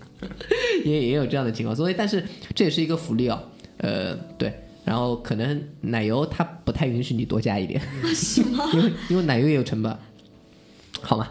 [0.84, 1.74] 也也有这样的情况。
[1.74, 2.24] 所以，但是
[2.54, 3.42] 这也是一个福利哦。
[3.78, 4.52] 呃，对。
[4.84, 7.82] 然后可能奶油它不太允许你多加一点，
[8.72, 9.92] 因为因为奶油也有成本，
[11.00, 11.28] 好吗？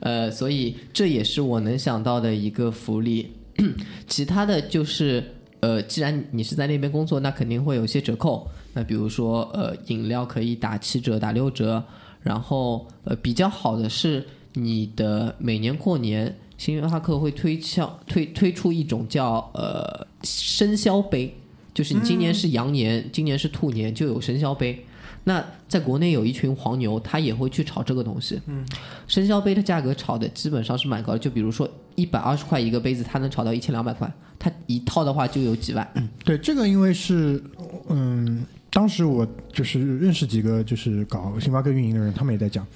[0.00, 3.34] 呃，所以这也是我能想到的一个福利。
[4.08, 5.22] 其他的就是
[5.60, 8.48] 呃，既然你是在那边工作，那肯定会有一些折扣。
[8.72, 11.84] 那比如说呃，饮料可以打七折、打六折，
[12.26, 21.32] 然后呃，比较好的是你的每年过年，星巴克会推销推推出一种叫呃生肖杯，
[21.72, 24.84] 就是你今年是羊年，今年是兔年，就有生肖杯。
[25.22, 28.40] 那在国内有一群黄牛，他也会去炒这个东西。
[28.46, 28.66] 嗯，
[29.06, 36.10] 生肖杯的价格炒的基本上是蛮高的，就比如说一百二十块一个杯子，它能炒到一千两百块，它一套的话就有几万。
[36.24, 37.42] 对，这个因为是，
[37.88, 38.44] 嗯，
[38.76, 42.66] 当时我就是认识几个就是搞星巴克运营的人，他们也在讲，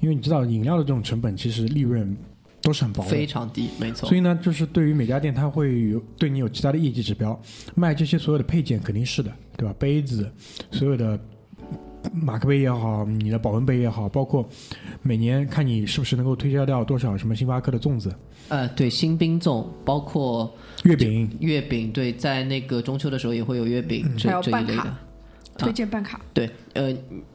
[0.00, 2.16] 因为你知道饮料的这种成本其实利润
[2.60, 4.18] 都是很薄的，非常低，没错所。
[4.18, 7.40] 以呢，就是对于每家店，它会有对你有其他的业绩指标，
[7.76, 9.72] 卖这些所有的配件肯定是的，对吧？
[9.78, 10.28] 杯子，
[10.72, 11.16] 所有的
[12.12, 14.44] 马克杯也好，你的保温杯也好，包括
[15.00, 18.12] 每年看你是不是能够推销掉多少什么星巴克的粽子、
[18.48, 24.96] 呃，对，新兵粽，包括月饼，月饼，对，在那个中秋的时候也会有月饼这这一类办卡的。
[25.58, 26.94] 推荐办卡，对，呃，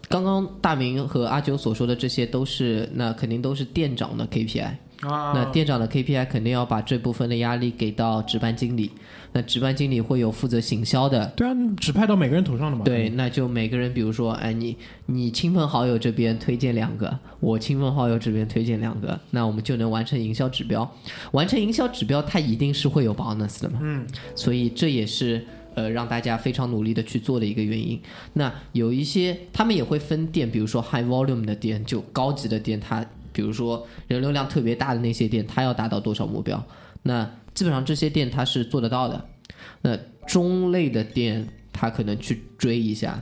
[0.10, 4.72] 刚刚大明和阿九所说的这些都是，那肯定都是店长的 KPI。
[5.02, 8.90] 啊那店长的 KPI 肯定要把这部分的压力给到值班经理，
[9.34, 12.84] 那值班经理会有负责行销的，对啊，指派到每个人头上的嘛。
[12.86, 14.76] 对，那就每个人，比如说，哎，你
[15.06, 20.90] 你亲朋好友这边推荐两个，我亲朋好友这边推荐两个，那我们就能完成营销指标。
[21.34, 23.80] 完成营销指标，它一定是会有 bonus 的嘛。
[23.84, 25.46] 嗯，所以这也是
[25.76, 28.02] 呃让大家非常努力的去做的一个原因。
[28.34, 36.66] 那有一些他们也会分店，比如说 high volume 的店，就高级的店，它比如说人流量特别大的那些店，它要达到多少目标？
[37.04, 39.24] 那基本上这些店它是做得到的。
[39.82, 43.22] 那中类的店，它可能去追一下；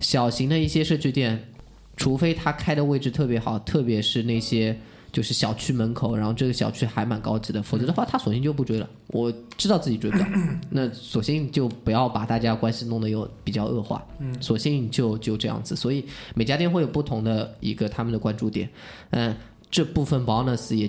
[0.00, 1.48] 小型的一些社区店，
[1.96, 4.78] 除非它开的位置特别好，特别是那些
[5.16, 8.86] 就是小区门口，然后这个小区还蛮高级的，否则的话，他索性就不追了。
[9.06, 10.26] 我知道自己追不到，
[10.68, 14.04] 那索性就不要把大家关系弄得又比较恶化，
[14.42, 15.74] 索性就就这样子。
[15.74, 18.68] 所以每家店会有不同的一个他们的关注点，
[19.08, 19.34] 嗯，
[19.70, 20.86] 这部分 bonus 也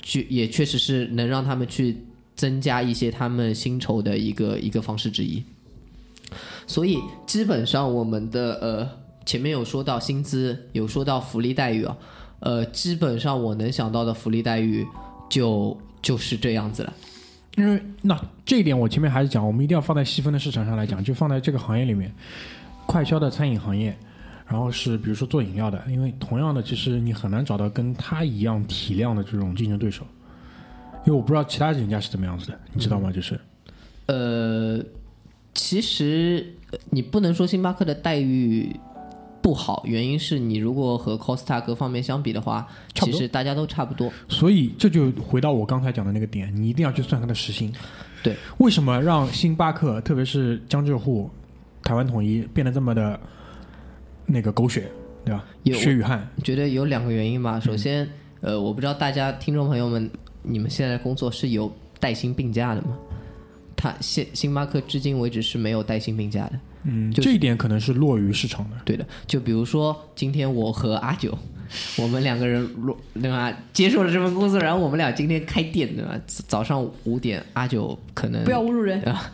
[0.00, 1.98] 确也确实是能让他们去
[2.34, 5.44] 增加一些他们薪酬的一个一个方式之一。
[6.66, 8.88] 所以基本上我们的呃
[9.26, 11.94] 前面有说到薪资，有说到福利待遇啊，
[12.40, 14.86] 呃，基本上我能想到的福利待遇
[15.28, 16.92] 就就是这样子了。
[17.56, 22.12] 因为那这一点我前面还是讲，我们一定要放在细分的市场上来讲，就放在这个行业里面，
[22.84, 23.96] 快消的餐饮行业，
[24.46, 30.04] 然后是比如说做饮料的，因为同样的，其实你很难找到跟他一样体量的这种竞争对手，
[31.06, 33.10] 因为我不知道其他人家是怎么样子的，你知道吗？
[33.10, 33.40] 就是
[34.04, 34.78] 呃，
[35.54, 38.78] 其实呃你不能说星巴克的待遇
[39.46, 44.12] 不好，原因是你如果和 Costa 各方面相比的话，其实大家都差不多。
[44.28, 47.72] 所以这就回到我刚才讲的那个点，你一定要去算它的时薪。
[48.24, 51.30] 对，为什么让星巴克，特别是江浙沪、
[51.84, 53.20] 台湾统一变得这么的
[54.26, 54.90] 那个狗血，
[55.24, 55.44] 对吧？
[55.62, 57.60] 有血与汗，觉得有两个原因吧。
[57.60, 58.08] 首先，
[58.40, 60.10] 呃，我不知道大家听众朋友们，
[60.42, 62.98] 你们现在工作是有带薪病假的吗？
[63.86, 66.52] 他现星巴克至今为止是没有带薪病假的。
[66.84, 68.76] 嗯，就是这一点可能是落于市场的。
[68.84, 71.36] 对的，就比如说今天我和阿九，
[71.98, 76.16] 我们两个人落对吧，接受了这份工作，然后我们俩今天开店对吧？
[76.46, 79.00] 早上五点，阿九可能不要侮辱人。
[79.02, 79.30] 啊，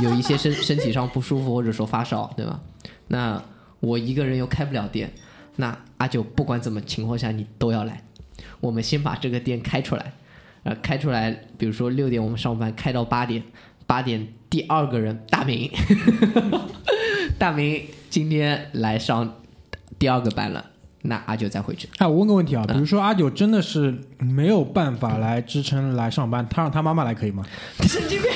[0.00, 2.60] 有有一些身身体上不舒服，或者说发烧，对吧？
[3.08, 3.40] 那
[3.80, 5.12] 我一个人又开不了店，
[5.56, 8.02] 那阿九不管怎么情况下你都要来，
[8.58, 10.12] 我们先把这个店开出来，
[10.64, 13.42] 呃，开出来，比如说六点我们上班，开到八点，
[13.86, 15.70] 八点第二个人大明，
[17.38, 19.34] 大明今天来上
[19.98, 20.64] 第二个班了，
[21.02, 21.88] 那阿九再回去。
[21.98, 27.44] 哎，我问个问题嗯啊，比如说阿九真的是没有办法来支撑来上班，他让他妈妈来可以吗？
[27.82, 28.30] 神经病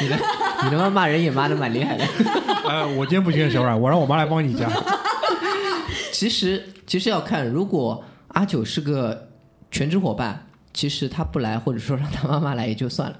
[0.00, 0.18] 你的
[0.64, 2.04] 你的妈骂人也骂的蛮厉害的。
[2.66, 4.70] 呃，我今天不行，小冉，我让我妈来帮你加。
[6.12, 9.28] 其实其实要看，如果阿九是个
[9.70, 10.47] 全职伙伴，
[10.78, 13.18] 其实他不来，或者说让他妈妈来也就算了。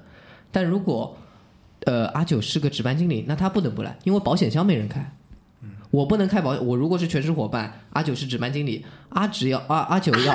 [0.49, 1.17] 但如果
[1.83, 5.13] 呃阿九是个值班经理，那他不能不来，因为保险箱没人开。
[5.91, 10.33] 我不能开保，我如果是全职伙伴，阿九是值班经理，阿只要阿阿九要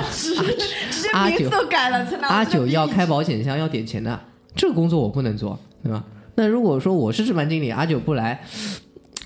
[1.13, 2.05] 阿九都改了。
[2.29, 4.19] 阿九要开保险箱要点钱的，
[4.55, 6.05] 这个工作我不能做，对吧？
[6.35, 8.45] 那如果说我是值班经理，阿九不来，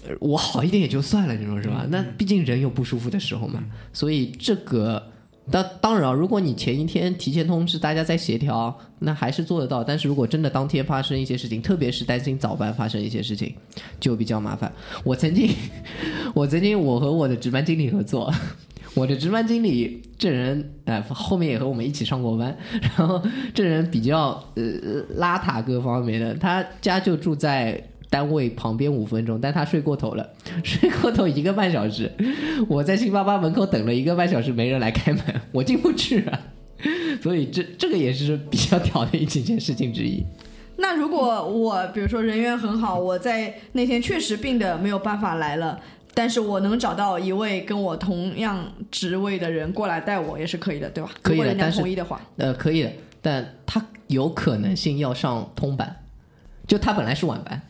[0.07, 1.85] 呃我好一点也就算了，你说是吧？
[1.89, 5.12] 那毕竟人有不舒服的时候嘛，所以这个
[5.51, 9.83] 当当然啊，如果你前一天提前通知大家在协调，那还是做得到。
[9.83, 13.53] 但是如果真的当天发生一些事情，特别是担心早班发生一些事情，
[13.99, 14.71] 就比较麻烦。
[15.03, 15.49] 我曾经，
[16.33, 18.33] 我曾经我和我的值班经理合作。
[18.95, 22.57] 我的值班经理这人，呃，后面也和我们一起上过班，
[22.97, 23.21] 然后
[23.53, 24.63] 这人比较呃
[25.15, 30.30] 邋遢各方面的，他家就住在单位旁边五分钟，但他睡过头了，
[30.63, 32.12] 睡过头一个半小时，
[32.67, 36.39] 我在星巴巴门口等了一个半小时，没人来开门， 我进不去啊，
[37.22, 40.24] 所以这这个也是比较屌的一几件事情之一。
[40.78, 45.78] 那如果我比如说人缘很好，我在那天确实病的没有办法来了，
[46.13, 51.12] 但是我能找到一位跟我同样职位的人过来带我也是可以的，对吧？
[51.22, 52.91] 可以的如果人家同意的话，呃，可以的，
[53.22, 55.93] 但他有可能性要上通班，
[56.65, 57.62] 就他本来是晚班，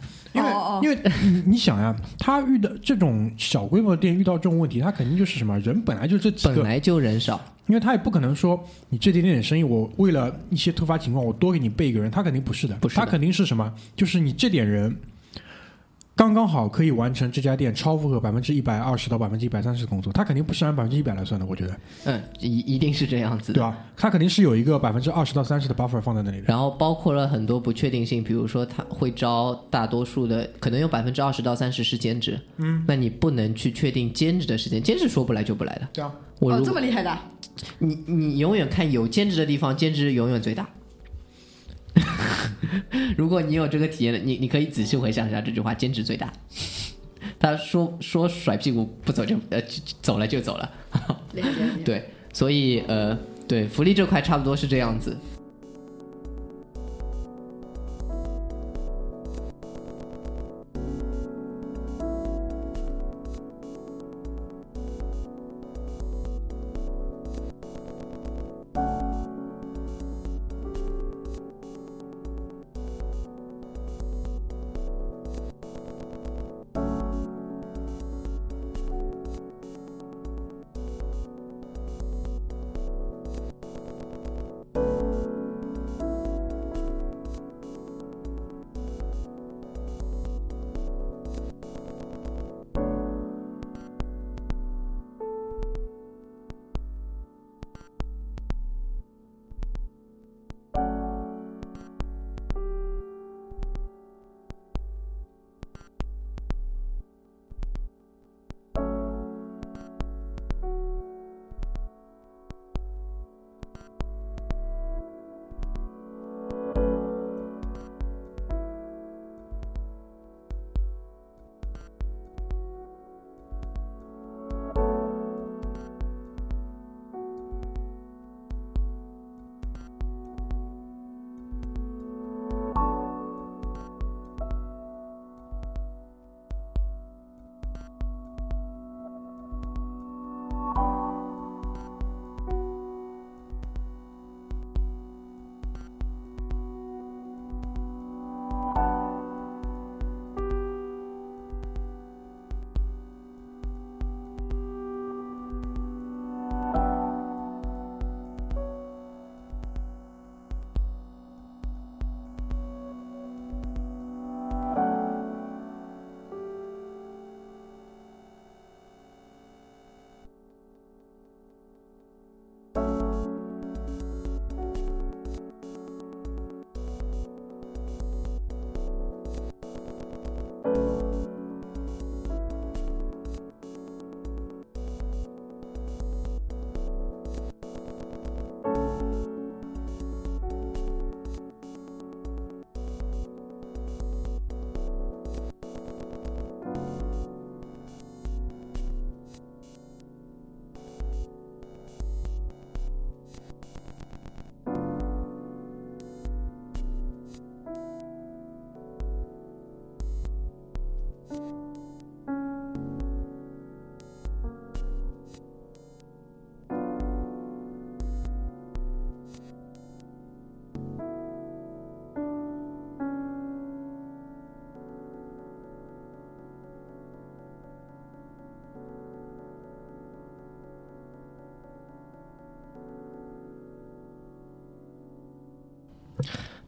[0.81, 13.73] 因为、因为你你想呀，他遇到这种小规模的店遇到这种问题，他肯定就是什么人本来就这几个，本来就人少，因为他也不可能说你这点点生意，我为了一些突发情况，我多给你备一个人，他肯定不是的，不是的他肯定是什么？
[13.95, 14.95] 就是你这点人。
[16.19, 23.53] 刚刚好可以完成这家店超负荷百分之一百二十到百分之一百三十的工作，他肯定不是按百分之一百来算的，我觉得，嗯，一一定是这样子。
[23.53, 23.77] 对吧？
[23.95, 26.43] 他肯定是有一个百分之二十到三十的 buffer 放在那里的。
[26.45, 35.87] 然后包括了很多不确定性，比如说他会招大多数的，可能有百分之二十到三十是兼职，嗯，那你不能去确定兼职的时间，兼职说不来就不来的。
[35.93, 37.17] 对啊，哦，我这么厉害的，
[37.77, 40.67] 你你永远看有兼职的地方，兼职永远最大。
[43.17, 46.31] 如果你有这个体验的，你你可以仔细回想一下这句话：兼职最大。
[47.39, 49.61] 他说说甩屁股不走就呃
[50.01, 50.71] 走了就走了，
[51.85, 53.17] 对，所以呃
[53.47, 55.15] 对福利这块差不多是这样子。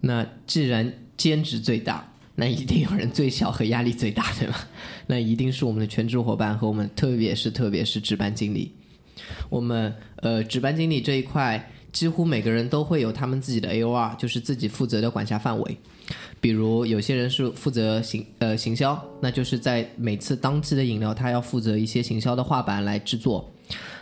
[0.01, 4.67] 那既然兼职最大，那一定有人最小和压力最大，对吧？
[5.07, 8.73] 那一定是我们的全职伙伴和我们，特别是特别是值班经理。
[9.49, 15.77] 我们呃，值班经理这一块，几乎每个人都会有他们自己的 AOR，就是自己负责的管辖范围。
[16.39, 23.47] 比如有些人是负责行呃行销，那就是在每次当季的饮料，他要负责一些行销的画板来制作。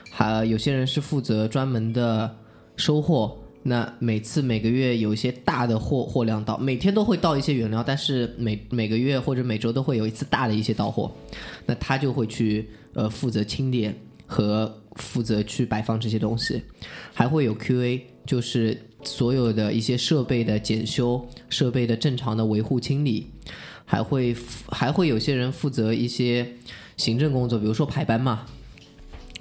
[0.09, 2.33] 还有些人是负责专门的
[2.77, 3.37] 收货，
[3.69, 11.11] 那每次每个月有一些大的货货量到，每天都会到一些原料，但是每每个月或者每周都会有一次大的一些到货，
[11.67, 16.63] 那他就会去呃负责清点和负责去摆放这些东西，
[17.13, 23.27] 还会有 QA，就是所有的一些设备的检修、设备的正常的维护清理，
[23.85, 24.35] 还会
[24.67, 26.55] 还会有些人负责一些
[26.97, 28.47] 行政工作，比如说排班嘛。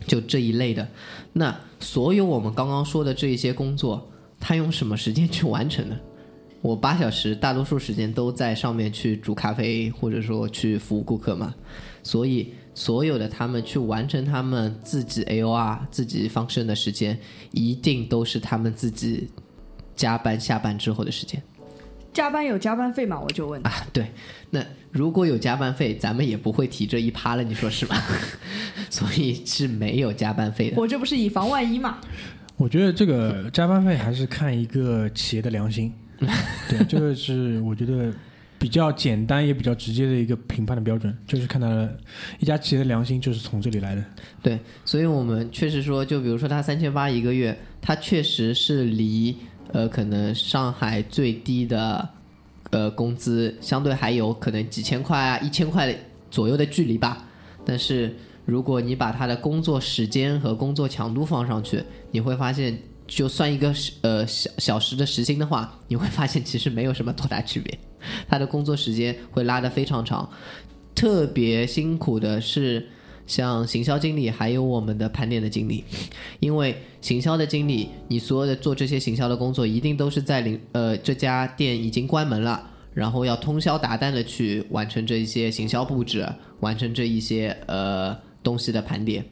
[0.07, 0.89] 就这一类的，
[1.35, 5.97] 那所有我们刚刚说的这一些工作，他用什么时间去完成呢？
[6.61, 11.55] 我八小时，大多数时间都在上面去煮咖啡，或者说去服务顾客嘛。
[12.03, 17.17] 所以，所有的他们去完成他们自己 AOR 自己放生的时间，
[17.53, 19.29] 一定都是他们自己
[19.95, 21.41] 加班下班之后的时间。
[22.13, 23.21] 加班有加班费吗？
[23.21, 24.11] 我就问啊，对，
[24.51, 28.03] 那如果有加班费，咱们也不会提这一趴了，你说是吧？
[28.91, 30.81] 所以是没有加班费的。
[30.81, 31.99] 我这不是以防万一嘛？
[32.59, 35.91] 我觉得这个加班费还是看一个企业的良心，
[36.69, 38.13] 对，这个是我觉得
[38.59, 41.69] 比较简单也比较直接的一个评判的标准，就是看到
[42.39, 44.05] 一家企业的良心就是从这里来的。
[44.43, 49.35] 对，所以我们确实说，就比如说他三千八一个月，他确实是离。
[49.71, 52.09] 呃，可能上海最低的
[52.71, 55.95] 呃工资，相对还有可能几千块啊、一千块
[56.31, 57.29] 左右的距离吧。
[57.67, 58.17] 但是
[58.49, 67.79] 如果你把他的工作时间和工作强度放上去，你会发现，就算一个呃小小时的时薪的话，你会发现其实没有什么多大区别。
[68.27, 70.27] 他的工作时间会拉得非常长，
[70.95, 72.89] 特别辛苦的是。
[73.27, 75.85] 像行销经理，还有我们的盘点的经理，
[76.41, 86.27] 因为行销的经理，你所有的做这些行销的工作，一定都是在零呃这家店已经关门了，然后要通宵达旦的去完成这一些行销布置，
[86.61, 88.17] 完成这一些呃
[88.49, 89.25] 东西的盘点，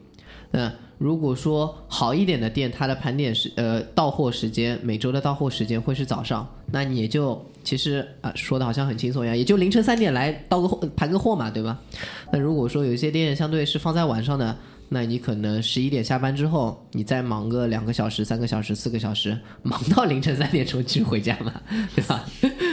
[0.50, 0.72] 那。
[0.98, 11.78] 如果说好一点的店，它的盘点时呃到货时间每周的到货时间会是早上，那你也就其实啊说的好像很轻松一样，也就凌晨三点来到个货盘个货嘛，对吧？
[12.32, 14.56] 那如果说有一些店相对是放在晚上的，
[14.88, 21.60] 那你可能十一点下班之后，你再忙个两个小时、三个小时、四个小时，忙到凌晨三点钟去回家嘛，
[21.94, 22.24] 对吧？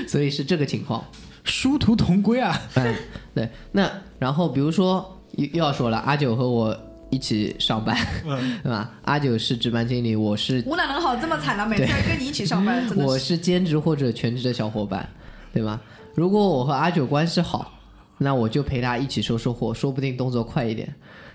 [0.08, 1.04] 所以是这个情况，
[1.44, 2.58] 殊途同归啊。
[2.76, 2.96] 嗯，
[3.36, 3.50] 对。
[3.74, 6.78] 那然后比如说又又要说了，阿九和我。
[7.10, 7.96] 一起上班，
[8.64, 8.90] 对吧？
[9.04, 11.64] 阿九是值班经理，我是我哪能好这么惨呢？
[11.64, 15.08] 每天跟你一起上班，我是兼职或者全职的小伙伴，
[15.54, 15.80] 对吧？
[16.16, 17.72] 如果我和阿九关系好，
[18.18, 20.92] 那我就陪他一起收收货，说不定动作快一点。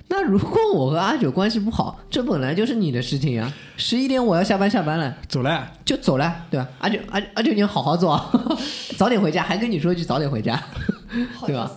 [0.08, 3.54] 那如果我和阿九关系不好，这本来就是你的事情啊！
[3.76, 6.66] 十一点我要下班下班了，走了就走了，对吧？
[6.80, 8.20] 阿九阿阿九，你要好好做，
[8.98, 10.60] 早点回家，还跟你说一句早点回家，
[11.46, 11.70] 对吧？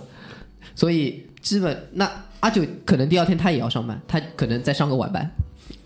[0.74, 2.10] 所以基本那。
[2.42, 5.30] 阿九可能第二天他也要上班，他可能再上个晚班，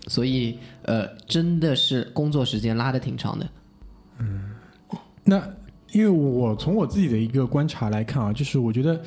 [0.06, 3.46] 所以呃，真的是工作时间拉的挺长的。
[4.18, 4.52] 嗯，
[5.22, 5.36] 那
[5.92, 8.98] 因为我从我自己的一个观察来看啊，就是我觉得，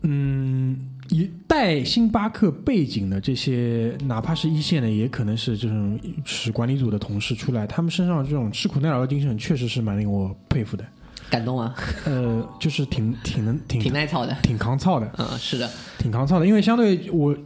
[0.00, 10.86] 嗯，一带星巴克背景的这些，哪怕是一线的，也可能是这种是管理组的同事出来，他们身上这种吃苦耐劳的精神，确实是蛮令我佩服的。
[11.34, 11.74] 感动啊，
[12.04, 15.68] 呃，就是挺挺能挺挺耐操的，挺抗操的，嗯，是的，
[15.98, 16.46] 挺抗操的。
[16.46, 17.36] 因为相对我，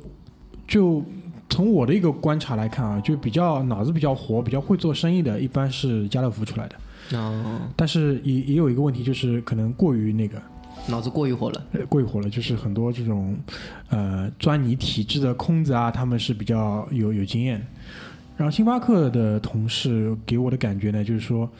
[0.67, 1.03] 就
[1.49, 6.77] 从我的一个观察来看啊，就比较脑子比较活、比较会做生意的，一般是家乐福出来的。
[7.17, 10.39] 哦，但是也也有一个问题，就是可能过于那个，
[10.89, 13.35] 脑子过于活了，过于活了，就是很多这种
[13.89, 17.67] 呃钻你体质的空子啊，他们是比较有有经验。
[18.39, 21.51] 然后星巴克的同事给我的感觉呢，就是说，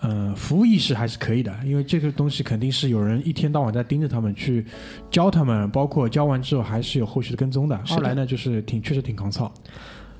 [0.00, 4.64] 呃，服务意识还是可以的，因为这个东西肯定是有人一天到晚在盯着他们去
[5.10, 7.78] 教他们，包括教完之后还是有后续的跟踪的。
[7.90, 9.52] 二来呢，就是挺确实挺抗操。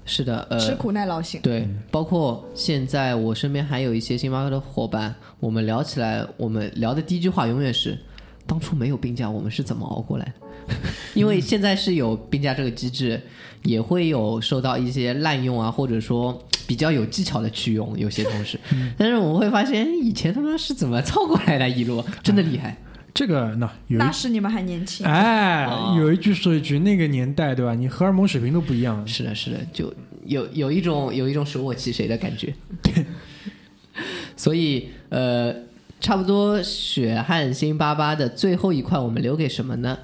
[0.05, 1.41] 是的，呃，吃苦耐劳型。
[1.41, 7.99] 对，包括现在我身边还有一些星巴克的伙伴，我们聊起来，我们聊的第一句话永远是，
[8.47, 10.33] 当初没有病假，我们是怎么熬过来的？
[11.15, 13.21] 因为现在是有病假这个机制。
[13.65, 16.37] 也会有受到一些滥用啊，或者说
[16.67, 18.59] 比较有技巧的去用有些同事，
[18.99, 22.77] 但是我们会发现以前他们是怎么操过来的， 一路真的厉害。
[23.15, 25.65] 这个那那是你们还年轻哎，
[25.97, 27.73] 有一句说一句，那个年代对吧？
[27.73, 29.07] 你荷尔蒙水平都不一样。
[29.07, 29.95] 是的，是的，就
[30.27, 32.53] 有有一种有一种舍我其谁的感觉。
[32.83, 33.07] 对，
[34.37, 35.55] 所以呃，
[36.01, 39.97] 差不多血汗辛巴巴的最后一块，我们留给什么呢？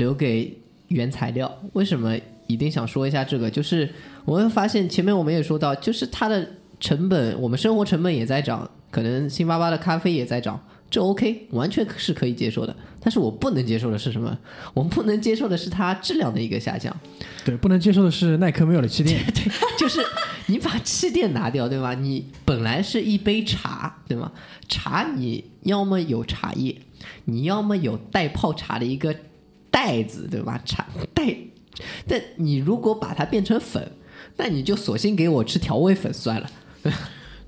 [0.00, 1.54] 留给原材料。
[1.74, 3.50] 为什么一定想说一下这个？
[3.50, 3.88] 就是
[4.24, 6.48] 我会发现前面我们也说到，就是它的
[6.80, 10.58] 成本，我们生活成本也在涨，可能星巴巴的咖啡也在涨，
[10.90, 12.74] 这 OK，完全是可以接受的。
[13.02, 14.36] 但是我不能接受的是什么？
[14.72, 16.94] 我们不能接受的是它质量的一个下降。
[17.44, 19.22] 对，不能接受的是耐克没有了气垫。
[19.34, 20.00] 对，就是
[20.46, 21.94] 你把气垫拿掉，对吧？
[21.94, 24.32] 你本来是一杯茶，对吗？
[24.66, 26.74] 茶你要么有茶叶，
[27.26, 29.14] 你要么有带泡茶的一个
[29.70, 30.60] 袋子，对吧？
[30.64, 31.34] 茶袋，
[32.06, 33.92] 但你如果把它变成粉，
[34.36, 36.50] 那你就索性给我吃调味粉算了。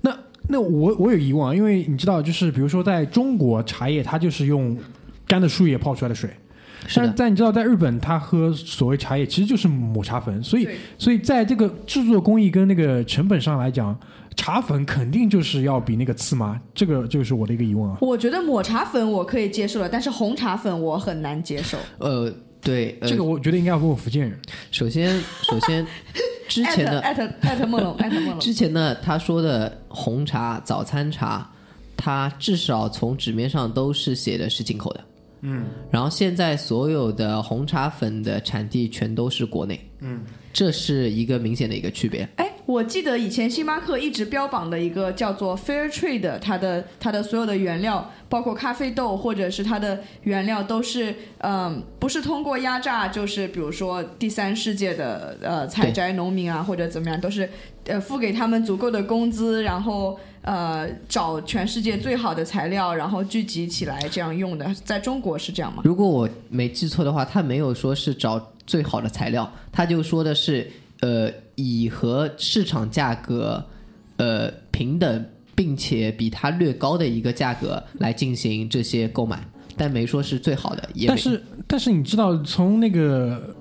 [0.01, 0.17] 那
[0.49, 4.77] 那我我有疑问啊，因为你知道，就是比如说在中国，茶叶它就是用
[5.27, 6.29] 干的树叶泡出来的水。
[6.93, 10.67] 但是在你知道，在日本，它喝所谓茶叶其实就是抹茶粉，所以
[10.97, 13.97] 所以在这个制作工艺跟那个成本上来讲，
[14.35, 17.97] 茶粉肯定就是要比那个次吗，这个这个是我的一个疑问啊。
[18.01, 21.77] 我觉得抹茶粉我可以接受了，但是红茶粉我很难接受。
[21.99, 24.39] 呃，对，呃、这个我觉得应该要问问福建人。
[24.71, 25.85] 首先 首先
[26.47, 28.39] 之前的艾特艾特梦龙， 艾特梦龙。
[28.39, 31.49] 之前呢，他说的红茶、早餐茶，
[31.95, 35.03] 它至少从纸面上都是写的是进口的。
[35.41, 39.79] 嗯，然后现在所有的红茶粉的产地全都是国内。
[39.99, 40.21] 嗯，
[40.53, 42.29] 这是一个明显的一个区别。
[42.35, 57.49] 哎，我记得以前星巴克一直标榜的一个叫做 Fair Trade，它的它的所有的原料，包括咖啡豆或者是它的原料，都是嗯，不是通过压榨，就是比如说第三世界的呃采摘农民啊或者怎么样，都是
[57.85, 64.71] 呃付给他们足够的工资，然后呃找全世界最好的材料，然后聚集起来这样用的。
[64.85, 65.81] 在中国是这样吗？
[65.83, 73.65] 如果我没记错的话，他没有说是找最好的材料，他就说的是呃以和市场价格
[74.17, 79.45] 呃平等，并且比它略高的一个价格来进行这些购买，
[79.75, 83.55] 但没说是最好的，也但是但是你知道，从那个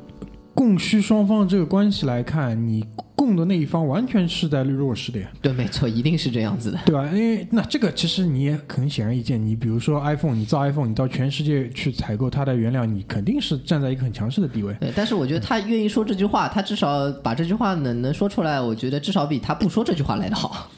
[0.54, 2.84] 供需双方这个关系来看，你
[3.14, 5.28] 供的那一方完全是在弱势的呀。
[5.40, 6.78] 对，没错，一定是这样子的。
[6.84, 7.06] 对吧？
[7.12, 14.74] 因为那这个其实你也很显而易见，你比如说 iPhone，你造 iPhone，你到全世界去采购它的原料，你肯定是站在一个很强势的地位。
[14.80, 20.68] 对，但是我觉得他愿意说这句话，他至少把这句话能能说出来，我觉得至少比他不说这句话来的好。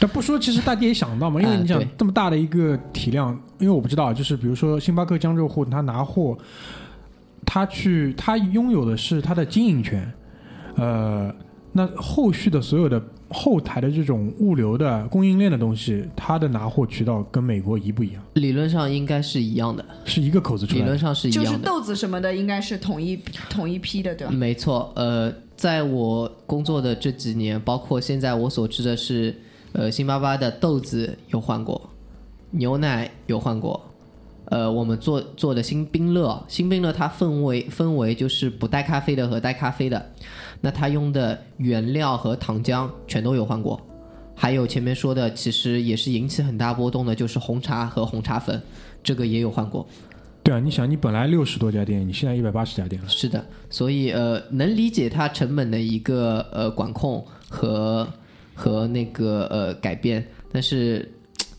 [0.00, 6.36] 他不说，其实大家也想到嘛，因为哎你想这么大的一个体量，因为我不知道，就是比如说星巴克江浙沪，他拿货，
[7.44, 10.12] 他去他拥有的是他的经营权，
[10.76, 11.34] 呃，
[11.72, 18.22] 那后续的所有的后台的这种物流的供应链的东西，它的拿货渠道跟美国一不一样？
[18.34, 20.84] 理论上应该是一样的，是一个口子出来的。
[20.84, 21.62] 理论上是一样的就是。
[21.62, 23.16] 豆子什么的应该是统一
[23.50, 24.32] 统一批的，对吧？
[24.32, 29.34] 没错，呃，在我工作的这几年，包括现在我所知的是，
[29.72, 31.90] 呃，辛巴巴的豆子有换过，
[32.52, 33.82] 牛奶有换过，
[34.54, 40.12] 呃，我们做做的新冰乐，新冰乐它分为分为就是不带咖啡的和带咖啡的，
[40.60, 43.84] 那它用的原料和糖浆全都有换过，
[44.36, 48.62] 还有前面说的，其实也是引起很大波动的，就是红茶和红茶粉，
[49.02, 49.84] 这个也有换过。
[50.44, 53.08] 对啊，你想，你本来六十多家店，你现在一百八十家店了。
[53.08, 58.06] 是的，所以呃，能理解它成本的一个呃管控和
[58.54, 61.10] 和那个呃改变，但是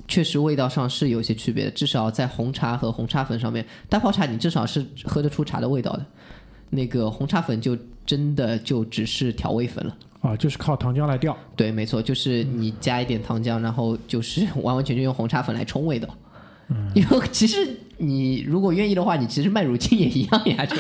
[0.08, 6.06] 确实味道上是有些区别的，至少在红茶和红茶粉上面，大泡茶你至少是喝得出茶的味道的，
[6.70, 9.98] 那个红茶粉就真的就只是调味粉了。
[10.22, 11.38] 啊，就是靠糖浆来调。
[11.56, 16.10] 对，没错，就是你加一点糖浆，然后就是完完全全用红茶粉来冲味道。
[16.70, 20.66] 嗯，因为其实你如果愿意的话，你其实麦乳精也一样呀。
[20.66, 20.76] 这，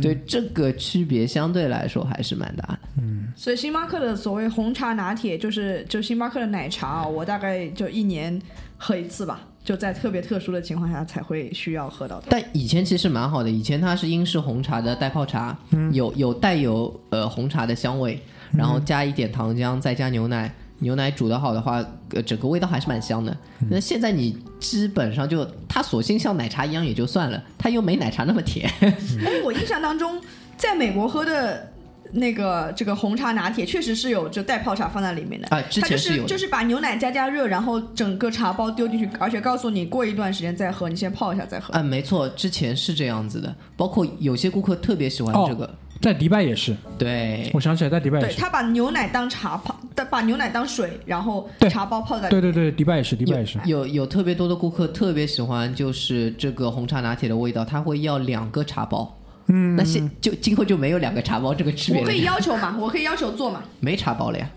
[0.00, 2.78] 对这个区别相对来说还是蛮大的。
[2.98, 8.40] 嗯所以星巴克的所谓红茶拿铁，就是就星巴克的奶茶啊，我大概就一年
[8.78, 12.26] 喝一次吧，就在特别特殊的情况下才会需要喝到的。
[12.30, 15.58] 但以前其实蛮好的，以前它是英式红茶的代泡茶，
[15.90, 18.20] 有有带有呃红茶的香味，
[18.52, 23.34] 然后加一点糖浆，再加牛奶，牛奶煮的好的话，呃，整个味道还是蛮香的。
[23.70, 28.70] 那现在你基本上就它索性像奶茶一样也就算了，它又没奶茶那么甜。
[28.80, 28.94] 哎，
[29.44, 30.20] 我印象当中，
[30.56, 31.72] 在美国喝的
[32.12, 35.48] 那个这个红茶拿铁，确实是有就带泡茶放在里面的。
[35.48, 41.72] 啊之它就前是有的是就是把牛奶加加热，然后整个茶包丢进去，而且告诉你过一段时间再喝，你先泡一下再喝。
[41.72, 48.34] 啊，没错，之前是这样子的，包括有些顾客特别喜欢哦这个，在迪拜也是，对，我想起来，在迪拜也是。
[48.34, 49.74] 对他把牛奶当茶泡，
[50.10, 53.58] 把牛奶当水，然后茶包泡在对对对，迪拜也是，迪拜也是。
[53.64, 59.16] 有有特别多的顾客特别喜欢，就是这个红茶拿铁的味道，他会要两个茶包。
[59.46, 63.62] 嗯，那现就今后就没有两个茶包这个区别了我可，以要求嘛， 我可以要求做嘛。
[63.80, 64.50] 没茶包了呀。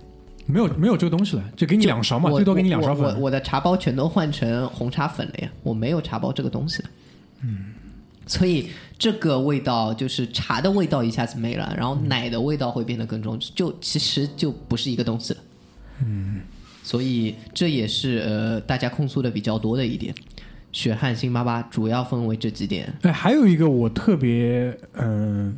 [0.45, 3.21] 没有没有这个东西了，就给你两勺嘛，我最多给你两勺我我粉。
[3.21, 6.89] 我的茶包全都换成红茶粉了呀，我没有茶包这个东西了。
[7.43, 7.73] 嗯，
[8.27, 8.69] 所以
[8.99, 15.39] 这个味道就是茶的味道一下子没了，然后奶的味道会变得更重，就其实就不是一个东西了。
[16.01, 16.41] 嗯，
[16.83, 20.13] 所以这也是呃大家控诉的比较多的一点。
[20.73, 25.57] 血汗星巴巴主要分为这几点，哎，还有一个我特别嗯、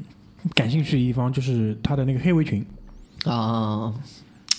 [0.53, 2.65] 感兴趣的地方，就是他的那个黑围裙，
[3.25, 3.93] 啊、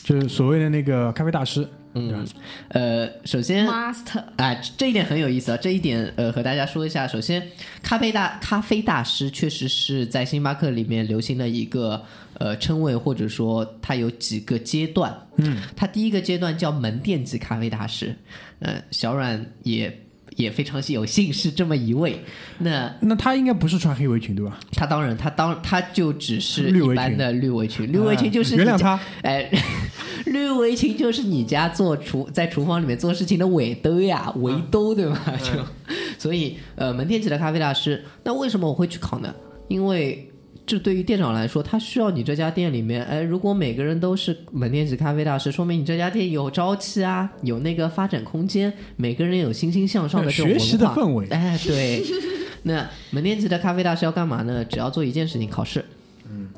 [0.02, 1.66] 就是所谓的那个咖啡大师。
[1.94, 2.24] 嗯，
[2.68, 5.58] 呃，首先 Master 哎，这一点很有意思啊！
[5.60, 7.08] 这一点呃，和大家说一下。
[7.08, 7.48] 首先，
[7.82, 12.00] 咖啡大咖啡大师确实是在星巴克里面流行的一个
[12.34, 15.12] 呃称谓，或者说它有几个阶段。
[15.38, 18.14] 嗯，它第一个阶段叫门店级咖啡大师，
[18.60, 19.92] 呃，小阮也
[20.40, 22.20] 也非常有幸是这么一位。
[22.58, 24.58] 那那他应该不是穿黑围裙对吧？
[24.72, 29.00] 他当然，他当他就只是一般的绿围裙，绿围裙就是你家啊原谅他。
[29.22, 29.50] 哎，
[30.26, 35.20] 绿围裙就是你家做厨在厨房里面做事情的围兜呀，围兜对吧？
[35.38, 39.34] 就所以呃，门店级的咖啡大师，那为什么我会去考呢？
[39.68, 40.29] 因为
[40.70, 52.04] 这对于店长来说，他需要你这家店里面，哎，如果每个人都是门店级咖啡大师，说明你这家店有朝气啊，有那个发展空间，每个人有欣欣向上的这种学习的氛围哎，对。
[52.62, 54.64] 那门店级的咖啡大师要干嘛呢？
[54.64, 55.84] 只要做一件事情，考试。
[56.30, 56.48] 嗯，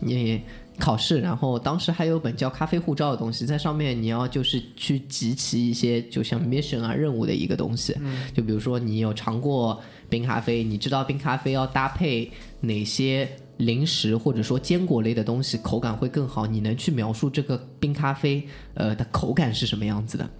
[0.00, 0.40] 你
[0.78, 7.94] 考试，然后当时还有本叫咖啡护照的东西，在上面你要就是去集齐一些就像 mission 啊任务的一个东西。
[8.00, 16.46] 嗯，就比如说你有尝过冰咖啡，你知道冰咖啡要搭配哪些零食或者说坚果类的东西，口感会更好。
[16.46, 20.30] 你能去描述这个冰咖啡呃的口感是什么样子的？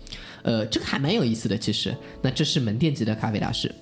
[0.42, 1.94] 呃，这个还蛮有意思的，其实。
[2.22, 3.72] 那这是门店级的咖啡大师，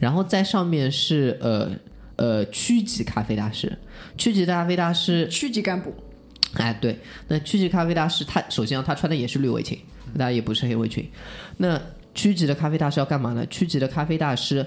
[0.00, 1.70] 然后在上面是呃
[2.16, 3.78] 呃区级咖啡大师，
[4.16, 5.94] 区级咖啡大师区级干部，
[6.54, 9.78] 哎，对，那区级咖啡大师他首先他穿的也是绿围裙，
[10.16, 11.06] 当然也不是黑围裙。
[11.58, 11.80] 那
[12.14, 13.46] 区级的咖啡大师要干嘛呢？
[13.46, 14.64] 区级的咖啡大师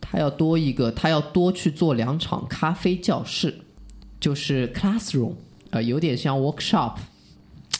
[0.00, 3.52] 他要多一个，他要多去做两场咖啡教室，
[4.22, 5.32] 就是 classroom，
[5.70, 6.94] 呃，有点像 workshop，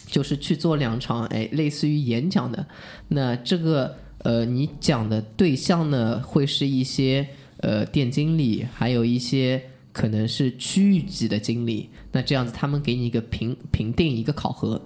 [0.07, 2.67] 就是去做两场，哎，类似于演讲的。
[3.07, 7.25] 那这个呃，你讲的对象呢，会是一些
[7.59, 9.63] 呃店经理，还有一些
[9.93, 11.89] 可能是区域级的经理。
[12.11, 14.83] 那这样子，他们给你一个评评定一个考核。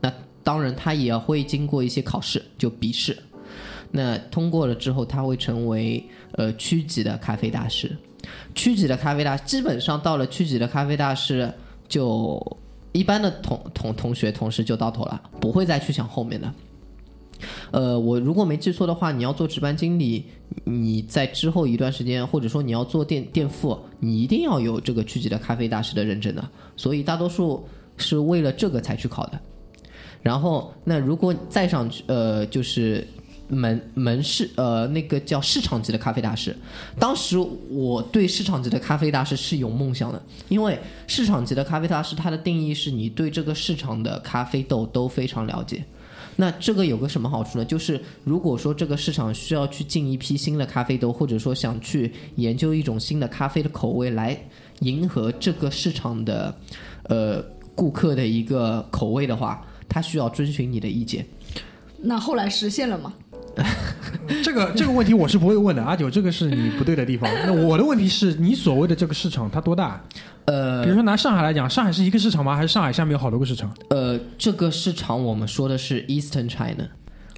[0.00, 0.12] 那
[0.44, 3.18] 当然，他也会经过一些考试，就笔试。
[3.90, 7.96] 那通过了之后，他会成为呃区级的咖啡大师。
[8.54, 11.52] 区级的咖啡大，基本上到了区级的咖啡大师，
[11.88, 12.40] 就
[12.92, 16.52] 一般的同同同学同事就到头了，不会再去想后面的。
[17.72, 20.24] 呃，我如果没记错的话，你要做值班经理，
[20.64, 26.48] 你在之后一段时间，或者说你要做店店副，你一定要有这个区级的咖啡大师的认证的。
[26.76, 27.66] 所以大多数
[27.96, 29.40] 是为了这个才去考的。
[30.22, 33.04] 然后，那如果再上去，呃，就是
[33.52, 36.56] 门门市，呃，那个叫市场级的咖啡大师。
[36.98, 37.38] 当时
[37.68, 45.84] 我对市场级的咖啡大师是有梦想的，因为市场级的咖啡大师它的定义是你对这个市场的咖啡豆都非常了解。
[46.36, 47.64] 那这个有个什么好处呢？
[47.64, 54.34] 就是如果说这个市场需要去进一批新的咖啡豆，或者说想去研究一种新的咖啡的口味来
[54.80, 56.56] 迎合这个市场的
[57.04, 57.44] 呃
[57.74, 61.26] 顾客的一个口味的话，他需要遵循你的意见。
[61.98, 63.12] 那后来实现了吗？
[64.42, 67.30] 这个这个问题我是不会问的，阿九，这个是你不对的地方。
[67.46, 70.02] 那我的问题是你所谓的这个市场它多大？
[70.46, 72.56] 呃比如说拿上海来讲，上海是一个市场吗？
[72.56, 76.88] 还是上海下面有好多个市场呃，这个市场我们说的是 Eastern China，、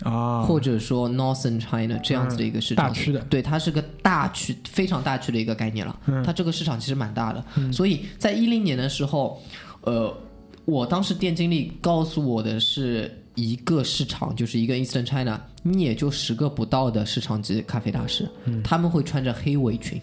[0.03, 0.43] 啊？
[0.43, 2.87] 或者说 Northern China 这样子的一个市场。
[2.87, 5.95] 大区的对，它是个大区，非常大区的一个概念了。
[6.25, 9.43] 它这个市场其实蛮大的，所以在一零年的时候，
[9.83, 10.17] 呃，
[10.65, 18.29] 我当时店经理告诉我的是一个市场，就是一个 Eastern China，你也就十个不到的市场级咖啡大师，
[18.63, 20.01] 他们会穿着黑围裙。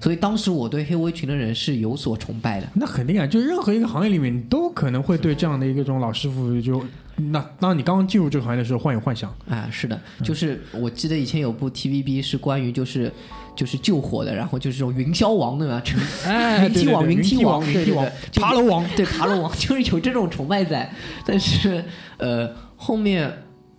[0.00, 2.68] 所以当时我对黑围裙的人是有所崇拜的。
[2.74, 6.84] 那肯定啊，就任何一个行业里面，你都可能会对这样的一个这种老师傅就，
[7.16, 9.34] 那当你刚刚进入这个行业的时候，幻有幻想。
[9.48, 13.10] 啊，是的，就是我记得以前有部 TVB 是关于就是
[13.54, 15.82] 就是救火的，然后就是这种云霄王对吧？
[16.62, 20.90] 云梯王，云梯王对云梯王对对爬楼王， 对爬楼王，就是有这种崇拜在。
[21.24, 21.84] 但是
[22.18, 23.30] 呃，后面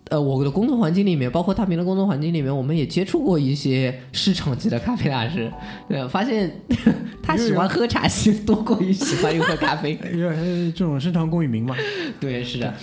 [0.10, 5.50] 呃，我的工作环境里面，包括大明的工作环境里面，我们也接触过一些市场级的咖啡大师，
[5.88, 6.52] 对，发现
[7.24, 9.98] 他喜欢喝茶西多过于喜欢于喝咖啡。
[10.14, 11.76] 因为呃这种深藏功与名嘛。
[12.20, 12.74] 对，是的，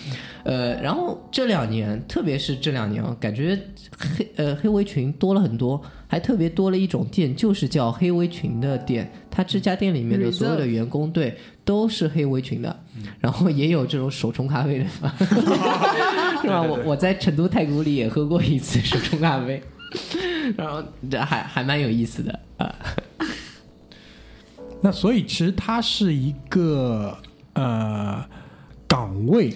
[0.45, 3.59] 呃，然后这两年，特别是这两年啊，感觉
[3.99, 9.13] 黑呃黑围裙多了很多，还特别多了一种店，就是叫黑围裙的店。
[9.31, 12.85] 它这家店里面的所有的员工，对，都是黑围裙的。
[13.21, 14.85] 然后也有这种手冲咖啡的，
[16.43, 16.63] 是吧？
[16.63, 19.63] 我我在成都太古里也喝过一次手冲咖啡，
[20.57, 22.75] 然后这还还蛮有意思的啊。
[24.81, 27.17] 那所以其实它是一个
[27.53, 28.25] 呃
[28.87, 29.55] 岗位，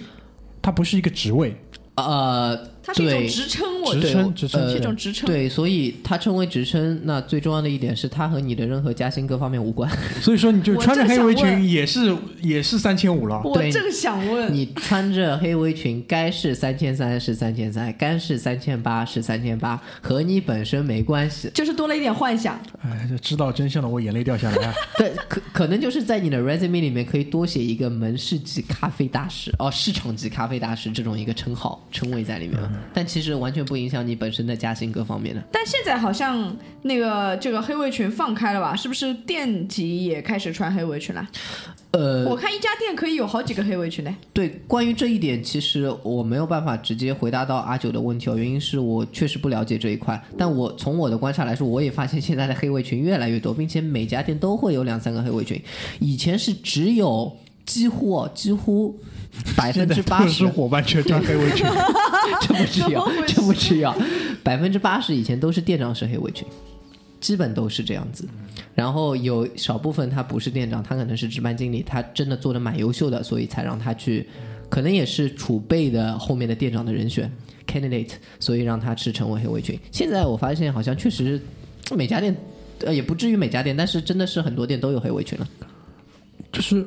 [0.61, 1.55] 它不是一个职位，
[1.95, 5.25] 呃，它是一种对职称，我职觉得称职称呃是一种职称。
[5.25, 6.99] 对，所以它称为职称。
[7.03, 9.89] 那最重要的一点是，它和你的任何加薪各方面无关。
[10.21, 13.41] 所以说你就穿着黑围裙也是也是三千五了。
[13.43, 21.49] 我正想问，你穿着黑围裙，该是三千三是三千三，该是三千八是三千八，和你本身没关系。
[21.53, 22.59] 就是多了一点幻想。
[22.81, 24.73] 哎，就知道真相的我眼泪掉下来了！
[24.97, 32.59] 对，可可能就是在你的 resume 里面可以多写一个门市级咖啡大师哦，市场级咖啡大师这种一个称号称谓在里面，
[32.93, 35.43] 但其实完全不影响你本身的加薪各方面的。
[35.51, 38.75] 但现在好像那个这个黑围裙放开了吧？
[38.75, 41.27] 是不是店级也开始穿黑围裙了？
[41.91, 44.15] 呃，我看一家店可以有好几个黑围裙呢。
[44.33, 50.19] 对，关于这一点，其实我没有办法直接回答到阿九的问题哦，原因是我确实不了解这一块。
[50.35, 55.61] 但我从我的观察来说，我也发现现在的黑围裙越来越多，并且每家店都会有两三个黑围裙。
[55.99, 57.31] 以前是只有
[57.65, 58.99] 几乎哦几乎
[59.57, 61.65] 百分之八十伙伴全穿黑围裙，
[62.41, 63.95] 这不至于啊怎么回，事 这不至于啊，
[64.43, 66.47] 百分之八十以前都是店长是黑围裙，
[67.19, 68.27] 基本都是这样子。
[68.75, 74.27] 然后有少部分他不是店长，他可能是值班经理，他真的做的蛮优秀的，所以才让他去，
[74.69, 77.31] 可能也是储备的后面的店长的人选
[77.67, 79.79] candidate，所以让他去成为黑围裙。
[79.91, 81.41] 现在我发现好像确实
[81.95, 82.35] 每家店。
[82.85, 85.47] 呃，也不至于每家店，但是真的是很多店都有黑围裙了。
[86.51, 86.85] 就是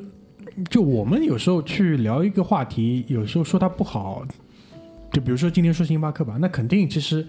[0.69, 4.25] 就我们有时候去聊一个话题，有时候说它不好，
[5.11, 7.25] 就比如说今天说星巴克吧，那肯定其实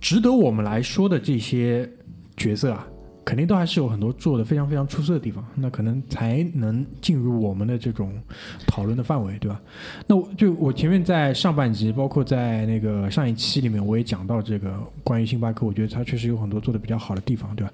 [0.00, 1.88] 值得我们来说的这些
[2.36, 2.86] 角色啊，
[3.30, 8.12] 肯定都还是有很多做的非常非常出色的地方，那可能才能进入我们的这种
[8.66, 9.60] 讨论的范围，对吧？
[10.08, 14.74] 那我就我前面在上半集，包括在那个上一期里面，我也讲到这个
[15.04, 17.72] 关于星巴克，我觉得它确实有很多做的比较好的地方，对吧？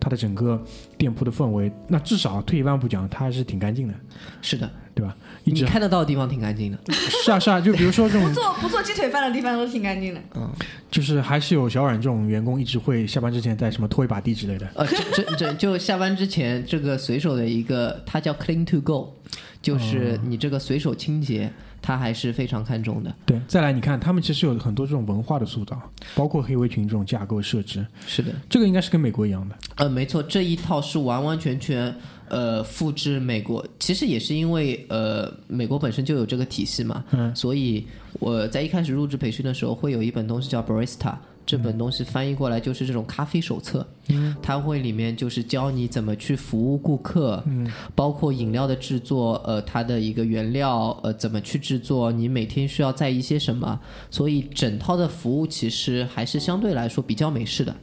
[0.00, 0.58] 它的整个
[0.96, 3.92] 店铺的氛围，那至少退一万步讲，它还是挺干净的，
[4.40, 5.14] 是的，对吧？
[5.44, 6.78] 一你看得到的地方挺干净的。
[6.92, 10.20] 是啊是啊，就比如说这种 不，做不做鸡腿饭的地方都挺干净的。
[10.36, 10.50] 嗯
[10.90, 14.68] 就是还是有小冉这种员工一直会下班之前在什么拖一把地之类的。
[14.74, 19.12] 呃，这这这就下班之前这个随手的一个，它叫 clean to go，
[19.60, 23.12] 就是你这个随手清洁，它还是非常看重的。
[23.26, 25.76] 对，再来你看，他们其实有很多这种文化的塑造，
[26.14, 29.56] 包括黑围裙这种架构设置，是的，这个应该是跟美国一样的。
[29.74, 31.92] 呃，没错，这一套是完完全全
[32.34, 37.86] 呃复制美国，其实也是因为呃美国本身就有这个体系嘛，嗯所以
[38.18, 41.14] 我在一开始入职培训的时候，会有一本东西叫 Barista。
[41.46, 53.78] 这本东西翻译过来就是这种咖啡手册，嗯，它会里面就是教你怎么去服务顾客，嗯，包括饮料的制作，呃，它的一个原料，呃，怎么去制作，你每天需要在意些什么，
[54.10, 57.76] 所以整套的服务其实还是相对来说比较美式的。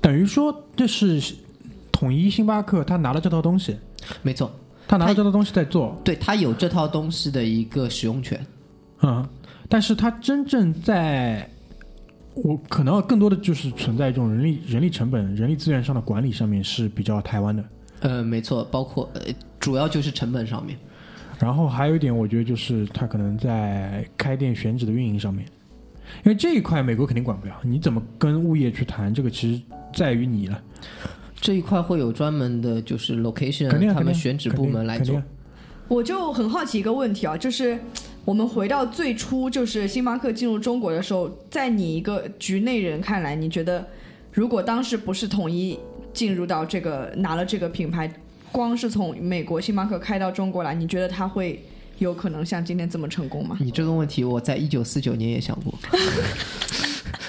[0.00, 1.20] 等于说就是
[2.00, 3.76] 统一星巴克，他拿了这套东西，
[4.22, 4.50] 没错，
[4.88, 8.40] 他拿了这套东西在做，对，他有这套东西的一个使用权。
[9.02, 9.28] 嗯，
[9.68, 11.46] 但是他真正在。
[12.32, 17.62] 我可能更多的就是存在一种人力、人力成本、人力资源上的管理上面是比较台湾的。
[18.00, 19.20] 呃，没错，包括呃，
[19.58, 20.78] 主要就是成本上面。
[21.38, 25.44] 然后还有一点，我觉得就是他可能在开店选址的运营上面，
[26.24, 30.62] 因为这一块美国肯定管不了，你怎么跟物业去谈这个，其实在于你了。
[31.40, 35.22] 这一块会有专门的，就是 location 啊，他们选址部门来做。
[35.88, 37.76] 我就很好奇一个问题啊，就是
[38.24, 43.84] 我们回到最初，就是星巴克进入中国的时候，在你一个局内人看来，你觉得
[44.30, 45.76] 如果当时不是统一
[46.12, 48.12] 进入到这个拿了这个品牌，
[48.52, 51.64] 光是从美国星巴克开到中国来，你觉得它会
[51.98, 53.56] 有可能像今天这么成功吗？
[53.58, 55.74] 你这个问题，我在一九四九年也想过。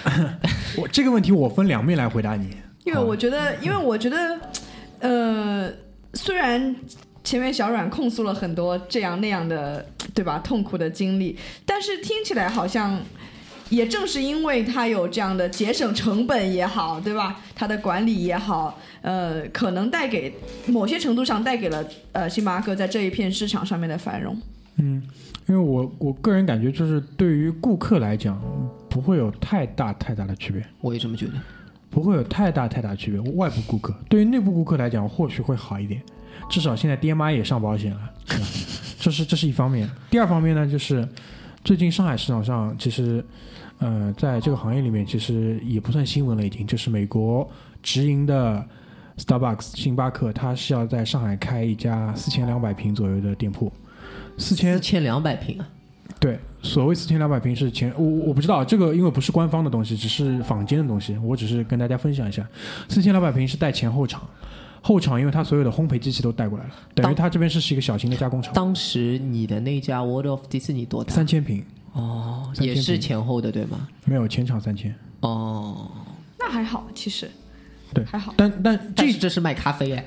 [0.78, 2.50] 我这个问题我分两面来回答你。
[2.84, 4.40] 因为我觉得，因为我觉得，
[5.00, 5.72] 呃，
[6.14, 6.76] 虽然
[7.24, 13.00] 前面小阮控诉了很多这样那样的，对吧，痛苦的经历，但是听起来好像。
[13.70, 17.40] 也正是因为他有这样的节省成本也好，对吧？
[17.56, 24.38] 他的管理也好，呃，可能带给某些程度上带给了呃星巴克在这一片市场上面的繁荣。
[24.76, 25.02] 嗯，
[25.48, 28.38] 因为我我个人感觉就是对于顾客来讲，
[28.90, 31.34] 不会有太大太大的区别，我也这么觉得。
[31.92, 33.20] 不会有太大太大区别。
[33.34, 36.02] 外部顾客对于内部顾客来讲，或许会好一点，
[36.50, 38.00] 至少现在爹妈也上保险了，
[39.00, 39.88] 这是这是一方面。
[40.10, 41.08] 第二方面呢，就是
[41.64, 43.24] 最近上海市场上其实。
[43.84, 47.50] 呃，在这个行业里面，其实也不算新闻了，已经就是美国
[47.82, 48.64] 直营的
[49.18, 53.74] Starbucks 星巴克，它是要在上海开一家四千两百平左右的店铺。
[54.38, 55.68] 四千四千两百平啊，
[56.22, 62.48] 对，所谓四千两百平是前我我不知道这个，因为不是官方的东西，只是坊间的东西，我只是跟大家分享一下。
[62.88, 64.22] 四千两百平是带前后厂，
[64.84, 68.54] 后厂因为它所有的烘焙机器都带过来了，等于它这边是是一个小型的加工厂。
[68.54, 71.12] 当时你的那家 World of Disney 多大？
[71.12, 73.88] 三千平哦，也是前后的对吗？
[74.06, 75.90] 没有前厂三千，哦，
[76.38, 77.32] 那还好，其实
[77.96, 78.36] 对还好。
[78.38, 80.06] 但但这这是卖咖啡哎，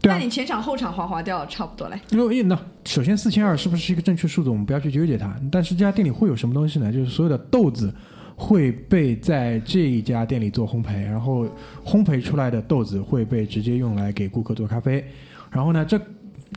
[0.00, 2.00] 对啊那你前场后场划划掉差不多嘞。
[2.10, 5.34] 因为那首先四千二是不是一个正确数字，我们不要去纠结它。
[5.50, 6.92] 但是这家店里会有什么东西呢？
[6.92, 7.94] 就是所有的豆子
[8.36, 11.44] 会被在这一家店里做烘焙，然后
[11.84, 15.04] 烘焙出来的豆子会被直接用来给顾客做咖啡。
[15.50, 16.00] 然后呢，这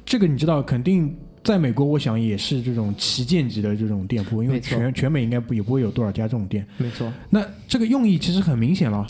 [0.06, 6.66] 这个你知道，肯定在美国，我想也是这种旗舰级的这种店铺，因为全全美应该不也不会有多少家这种店。
[6.78, 9.06] 没错，那这个用意其实很明显了，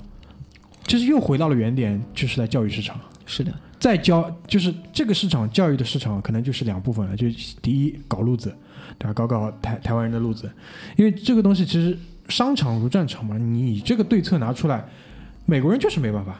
[0.83, 2.99] 就是又回到了原点，就是在教育市场。
[3.27, 3.51] 是的，
[3.85, 7.15] 再教就是这个市场教育的市场，可能就是两部分了。
[7.15, 7.27] 就
[7.61, 8.51] 第一，搞路子，
[8.97, 9.13] 对吧？
[9.13, 10.51] 搞搞台台湾人的路子，
[10.95, 11.95] 因为这个东西其实
[12.27, 14.83] 商场如战场嘛，你这个对策拿出来，
[15.45, 16.35] 美国人就是没办法。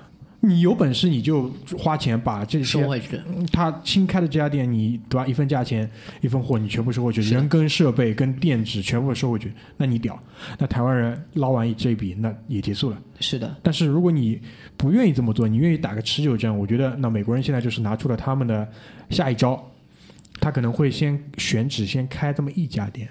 [0.47, 5.25] 你有本事你就花钱把这些收回去，嗯他新开的这家店，你对吧？
[5.25, 5.89] 一份价钱
[6.21, 10.17] 一份货，你全部收回去，人跟设备跟电子全部收回去，那你屌。
[10.59, 13.01] 那台湾人捞完这一笔，那也结束了。
[13.19, 14.39] 是的，但是如果你
[14.77, 18.67] 不愿意这么做，你愿意打个持久战，我觉得那美国人现在就是拿出了他们的
[19.09, 19.71] 下一招，
[20.39, 23.09] 他可能会先选址先开这么一家店，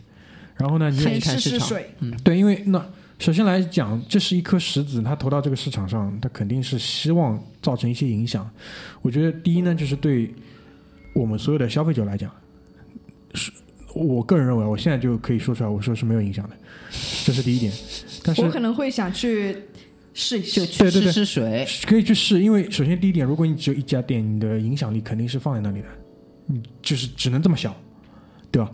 [0.57, 1.91] 然后呢，你看一先看市场试试水，
[2.23, 2.85] 对，因为那
[3.19, 8.49] 首先来讲，这是一颗石子，它投到这个市场上，它肯定是希望造成一些影响。
[9.03, 10.35] 我觉得第一呢，就是对
[11.15, 12.31] 我们所有的消费者来讲，
[13.35, 13.53] 是
[13.95, 16.57] 我个人认为，我现在就可以说出来，我说是没有影响的，
[17.25, 17.73] 这是第一点。
[18.25, 19.57] 但是我可能会想去
[20.13, 20.67] 试一试。
[20.67, 25.89] 去对对对试试水，可以去试，因为首先第一点，如果你只有一家店，你的影响力肯定是放在那里的，
[26.47, 27.75] 你就是只能这么小，
[28.51, 28.71] 对吧？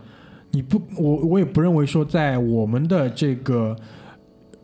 [0.51, 3.73] 你不，我我也不认为说在我们的这个，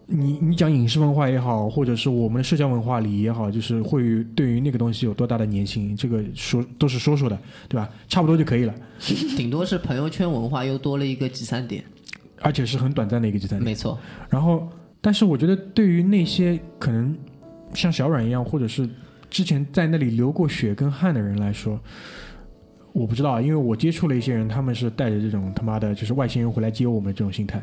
[0.09, 7.37] 你你讲影视文化也好，或者是我们的社交文化里也好，就是会对于那个东西有多大的粘性，这个说都是说说的，
[7.67, 7.89] 对吧？
[8.07, 8.73] 差不多就可以了，
[9.35, 11.83] 顶多是朋友圈文化又多了一个集散点，
[12.41, 13.65] 而且是很短暂的一个集散点。
[13.65, 13.99] 没错，
[14.29, 14.65] 然后，
[15.01, 17.13] 但是我觉得对于那些可能
[17.73, 18.89] 像小阮一样，或者是
[19.29, 21.77] 之前在那里流过血跟汗的人来说，
[22.93, 27.61] 我不知道，因为我接触了一些人，他们是带着这种他妈的，就是外星人回来接我们这种心态。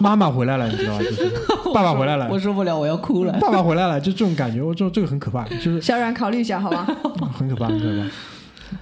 [0.00, 1.02] 妈妈回来了，你知道吧？
[1.04, 1.30] 就是
[1.72, 3.32] 爸爸回来了我，受不了，我要哭了。
[3.40, 6.84] 爸爸回来了，就这种感觉，我这这个很可怕， 就是小冉考虑一下，好吧？
[7.32, 8.10] 很可怕，很可怕。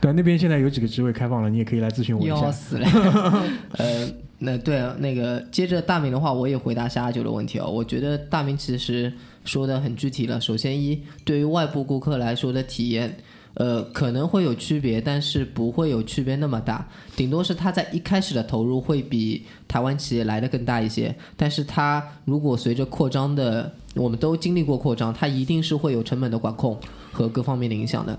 [0.00, 2.34] 对，那边现在有几个职位开放了，你也可以来咨询我一下。
[2.36, 2.86] 要死了。
[3.76, 4.08] 呃，
[4.38, 7.66] 那对啊那个接着大明的话，我也回答下阿九的问题哦。
[7.70, 9.12] 我觉得大明其实
[9.44, 10.40] 说的很具体了。
[10.40, 13.14] 首先一，对于外部顾客来说的体验，
[13.54, 21.14] 呃，可能会有区别，但是不会有区别那么大，顶多是他在一开始的投入会比台湾企业来的更大一些。
[21.36, 26.78] 但是它如果随着扩张的，我们都经历过扩张，它一定是会有成本的管控
[27.12, 28.18] 和各方面的影响的。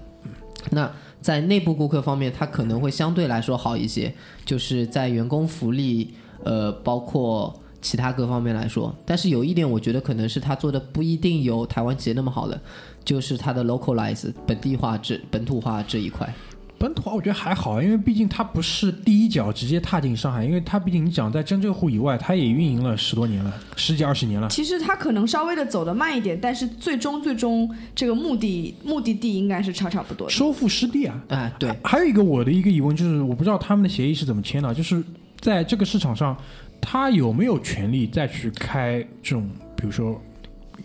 [0.71, 0.89] 那
[1.21, 4.13] 在内部顾客方面，它可能会相对来说好一些，
[4.45, 6.13] 就是在员工福利，
[6.43, 8.95] 呃，包括其他各方面来说。
[9.05, 12.59] 但是有一点，我觉得可能是他做的不一定有台湾企业那么好的，
[13.05, 16.27] 就是它的 localize 本地化这本土化这一块。
[16.77, 24.49] 本土化我觉得还好，因为毕竟它不是第一脚直接踏进上海，因为它毕竟你讲在江浙沪以外，它也运营了十多年了，十几二十年了。
[24.49, 30.33] 其实它可能稍微的走得慢一点，但是最终最终这个目的目的地应该是差差不多的。
[30.33, 35.01] 收复失地啊，哎，对，还有一个我的一个疑问就是，我不知道他们的协议是怎么签的，就是
[35.39, 36.35] 在这个市场上，
[36.81, 40.21] 他有没有权利再去开这种，比如说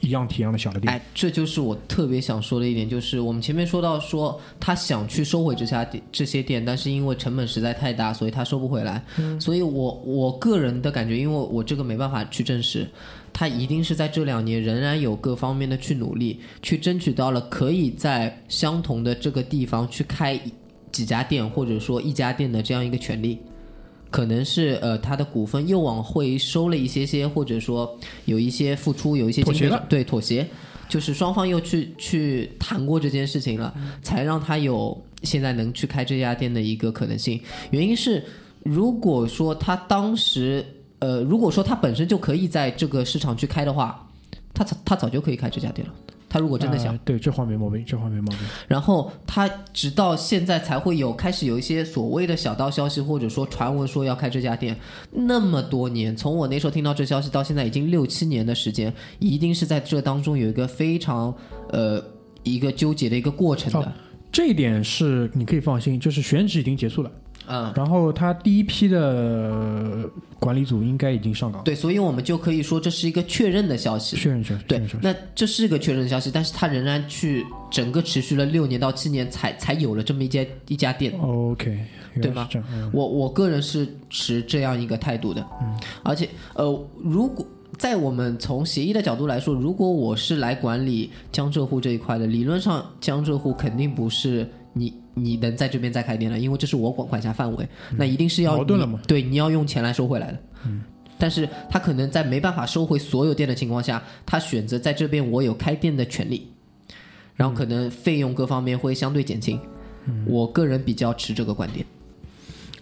[0.00, 0.92] 一样体量的小的店？
[0.92, 9.02] 哎，这就是我特别想说的一点，就是我们前面说到说他想去收回这家店这些店，但是因为成本实在太大，所以他收不回来。
[9.38, 12.88] 所以我我个人的感觉，因为我这个没办法去证实，
[13.32, 20.40] 他一定是在这两年仍然有各方面的去努力，去争取到了可以在相同的这个地方去开
[20.90, 23.38] 几家店，或者说一家店的这样一个权利。
[24.10, 30.46] 可能是呃，他的股份又往回收了一些些，或者说有一些付出，有一些妥协了对妥协，
[30.88, 37.40] 就是双方又去去谈过这件事情了，才让他有现在能去开这家店的一个可能性。
[37.70, 38.24] 原因是，
[38.64, 40.64] 如果说他当时
[40.98, 44.06] 呃，如果说他本身就可以在这个市场去开的话，
[44.52, 45.94] 他早他早就可以开这家店了。
[46.30, 48.38] 他如果真的想呃，对，这话没毛病，这话没毛病。
[48.68, 54.76] 然后他直到现在才会有开始有一些所谓的小道消息，或者说传闻说要开这家店。
[55.10, 61.34] 那么多年，从我那时候听到这消息到现在已经六七年的时间，一定是在这当中有一个非常
[61.70, 62.00] 呃
[62.44, 63.92] 一个纠结的一个过程的。
[64.30, 67.10] 这一点是你可以放心，就是选址已经结束了，
[67.46, 74.16] 嗯，然后他第一批的管理组应该已经上岗，对，所以我们就可以说这是一一个确认的消息。
[74.16, 75.00] 确认确认确对。
[75.02, 81.12] 那这是个确认的消息，但是他仍然去整个持续了六年到七年才才有了这么一家一家店。
[81.20, 81.76] OK，
[82.22, 82.48] 对吗
[82.92, 87.44] 我我个人是持这样一个态度的，嗯，而且呃，如果
[87.76, 100.82] 在我们从协议的角度来说，如果我是来管理江浙沪这一块的，理论上江浙沪肯定不是你你能在这边再开店了，因为这是我管管辖范围，那一定是要你矛盾了嘛对，你要用钱来收回来的，嗯。
[101.18, 106.50] 但是他可能在没办法收回所有店的情况下，他选择在这边我有开店的权利，
[107.34, 109.60] 然后可能费用各方面会相对减轻。
[110.26, 111.84] 我个人比较持这个观点。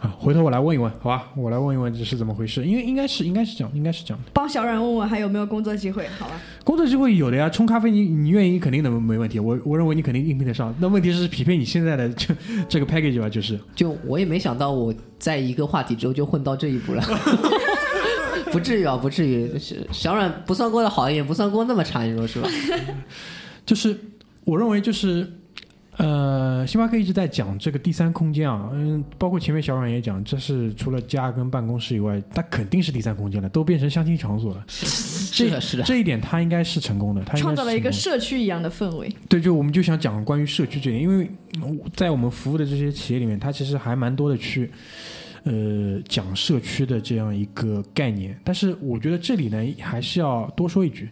[0.00, 1.28] 啊，回头我来问一问，好吧？
[1.36, 4.30] 我来问一问这是怎么回事，因为应该是应该是这样，应该是这样的。
[4.32, 6.40] 帮小冉问问还有没有工作机会，好吧？
[6.62, 10.72] 工作机会有的呀，冲咖啡你你愿意肯定能没问题，我我认为你肯定应聘得上。
[10.78, 12.34] 那问题是匹配你现在的 这
[12.68, 17.02] 这个 package 吧，就是就我也没想到，我在一个话题之后就混到这一步了，
[18.52, 19.58] 不至于啊，不至于。
[19.58, 22.48] 是小冉不算过得好，也不算过那么差，你说是吧？
[23.66, 23.98] 就是
[24.44, 25.28] 我认为就是，
[25.98, 34.64] 呃，星巴克一直在讲这个第三空间啊，嗯，包括前面小阮也讲，这是除了家跟办公室以外，它肯定是第三空间了，都变成相亲场所了。
[34.68, 39.12] 是的，是的，这一点它应该是成功的，他应该是创造了一个社区一样的氛围。
[39.28, 41.30] 对，就我们就想讲关于社区这点，因为
[41.62, 44.70] 嗯在我们服务的这些企业里面，它其实还蛮多的去。
[45.44, 51.08] 呃，讲社区的这样一个概念，但是我觉得这里呢，还是要多说一句，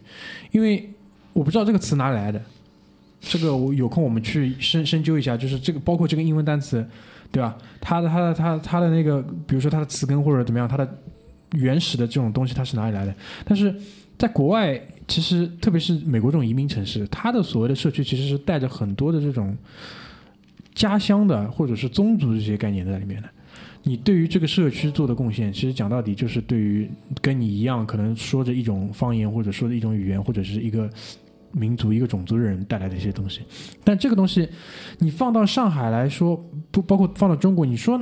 [0.51, 0.87] 因为
[1.33, 2.39] 我不知道这个词哪里来的，
[3.19, 6.85] 这个我有空我们去深深究一下，就是这个包括这个英文单词，
[7.31, 7.57] 对吧？
[7.81, 10.87] 它的它的它它的那个，比如说它的词根或者怎么样，它的
[11.53, 13.13] 原始的这种东西它是哪里来的？
[13.45, 13.73] 但是
[14.17, 19.55] 在国外，其实特别是美国这种移民城市，它的所谓的社区其实是带着很多的这种
[20.75, 23.29] 家乡的或者是宗族这些概念在里面的。
[23.83, 26.89] 你对于这个社区做的贡献，其实讲到底就是对于
[27.21, 30.89] 跟你一样可能说着一种方言或者说着一种语言或者是一个
[31.51, 33.41] 民族一个种族的人带来的一些东西。
[33.83, 34.47] 但这个东西，
[34.99, 36.35] 你放到上海来说，
[36.71, 38.01] 不包括放到中国，你说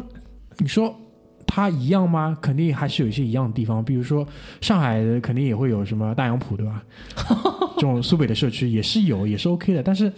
[0.57, 0.95] 你说
[1.47, 2.37] 它一样吗？
[2.41, 4.27] 肯定还是有一些一样的地方，比如说
[4.61, 6.83] 上海的肯定也会有什么大洋浦，对吧？
[7.75, 9.83] 这种苏北的社区也是有，也是 OK 的。
[9.83, 10.11] 但是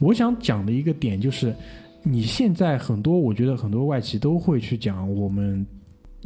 [0.00, 1.54] 我想讲的一个点就是，
[2.02, 5.64] 你现在很多，我觉得很多外企都会去讲，我们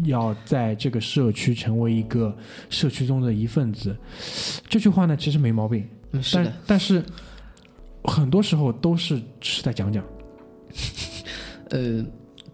[0.04, 2.34] 要在这个社区成为一个
[2.70, 3.94] 社区中的一份子。
[4.68, 7.02] 这句话呢，其实没毛病，但嗯是的，但是
[8.04, 10.04] 很多时候都是是在讲讲。
[11.70, 12.04] 呃，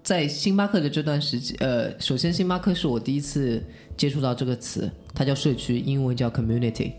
[0.03, 3.65] 在星巴克的这段时间，呃，首先星巴克是我第一次
[3.97, 6.93] 接触到这个词，它叫社区，英文叫 community。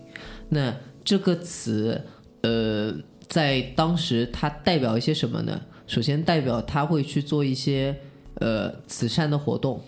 [0.50, 2.02] 那这个词，
[2.42, 2.94] 呃，
[3.28, 5.60] 在当时它代表一些什么呢？
[5.88, 7.96] 首先代表它会去做一些
[8.36, 9.80] 呃慈善的活动，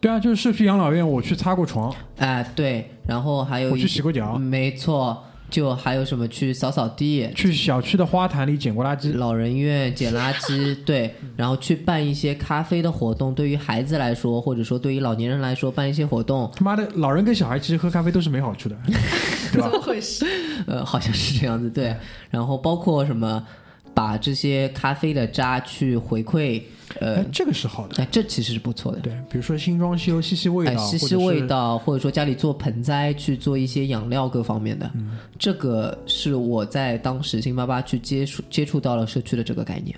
[0.00, 9.16] 对啊，就是社区养老院，我去擦过床，哎、对，然后还有我去洗过脚，没错，就还有什么去扫扫地，去小区的花坛里捡过垃圾。
[9.16, 13.34] 老人院捡垃圾， 对，然后去办一些咖啡的活动。
[13.34, 18.76] 对于孩子来说，或者说对于老年人来说，办一些活动，他妈的，老人跟小孩其实喝咖啡都是没好处的，
[19.52, 19.78] 对吧怎？
[19.78, 20.26] 么回事？
[20.66, 21.94] 呃，好像是这样子，对。
[22.30, 23.46] 然后包括什么，
[23.92, 26.60] 把这些咖啡的渣去回馈，
[27.00, 28.02] 呃哎，，这个是好的。
[28.02, 29.00] 哎，这其实是不错的。
[29.00, 39.96] 对，比如说新装修，吸吸味哎，道，吸吸味道，或者说家里做盆栽，去做一些养料各方面的，嗯这个是我在当时星巴巴去接触接触到了社区的这个概念。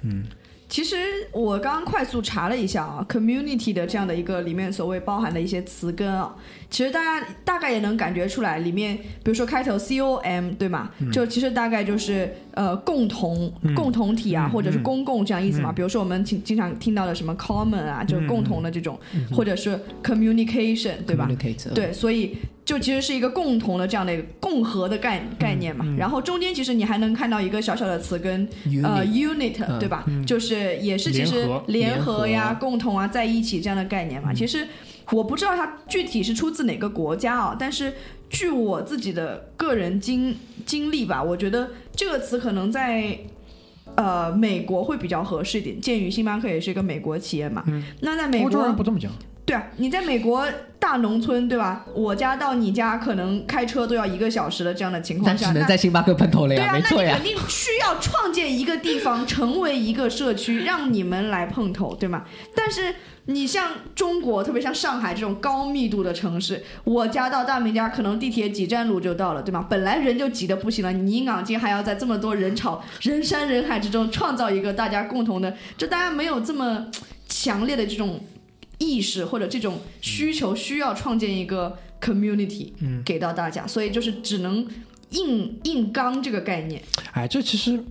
[0.69, 0.97] 其实
[1.33, 6.35] 我刚刚快速查了一下啊，community 的这样的一个里面所谓包含的一些词根啊，
[6.69, 10.91] 其实大家大概也能感觉出来，里面比如说开头 C O M 对吗？
[11.12, 15.73] 就其实大概就是呃共同、共同体啊，或者是公共这样意思嘛。
[15.73, 18.99] 比如说我们经经常听到的什么 common 啊，就是共同的这种，
[19.33, 21.27] 或者是 communication 对吧？
[21.75, 22.37] 对，所以
[22.67, 25.87] 就其实是一个共同的这样的一个共和的概概念嘛。
[25.97, 28.47] 然后中间其实你还能看到一个小小的词根，
[28.85, 30.05] 呃嗯对吧？
[30.27, 34.35] 就是也是其实联合呀、合共同啊，在一起这样的概念嘛。
[34.35, 34.67] 其实
[35.12, 37.95] 我不知道它具体是出自哪个国家啊，但是
[38.29, 40.37] 据我自己的个人经
[40.67, 43.19] 经历吧，我觉得这个词可能在。
[43.95, 45.81] 呃，美国会比较合适一点。
[45.81, 47.64] 鉴于星巴克也是一个美国企业嘛，
[48.01, 49.11] 那在美欧洲人国不这么讲，
[49.47, 50.44] 对啊，你在美国
[50.80, 51.86] 大农村，对吧？
[51.94, 57.38] 我家到你家可能开车都要一个小时的这样的情况下，那只能在星巴克碰头了呀，没错呀那你肯。
[57.38, 62.24] 定需要创建一个地方，成为一个社区，让你们来碰头，对吗？
[62.57, 62.92] 但是
[63.26, 69.64] 你像中国，特别像上海这种高密度的城市，我家到大明家可能地铁几站路就到了，对吗？
[69.70, 76.86] 本来人就挤得不行了，你硬劲还要在这么多人潮、人山人海之中创造一个大家共同的，就大家没有这么
[77.28, 78.20] 强烈的这种
[78.79, 84.66] 意识或者这种需求，需要创建一个 community，嗯给到大家，所以就是只能
[85.11, 86.83] 硬硬刚这个概念。
[87.12, 87.83] 哎，这其实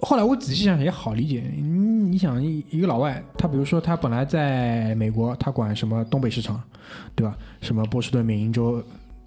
[0.00, 1.42] 后来我仔细想想也好理解。
[1.56, 6.62] 你你想一一个老外，他比如说他本来在美国，他管什么东北市场，
[7.14, 7.36] 对吧？
[7.60, 8.82] 什么波士顿、缅因州，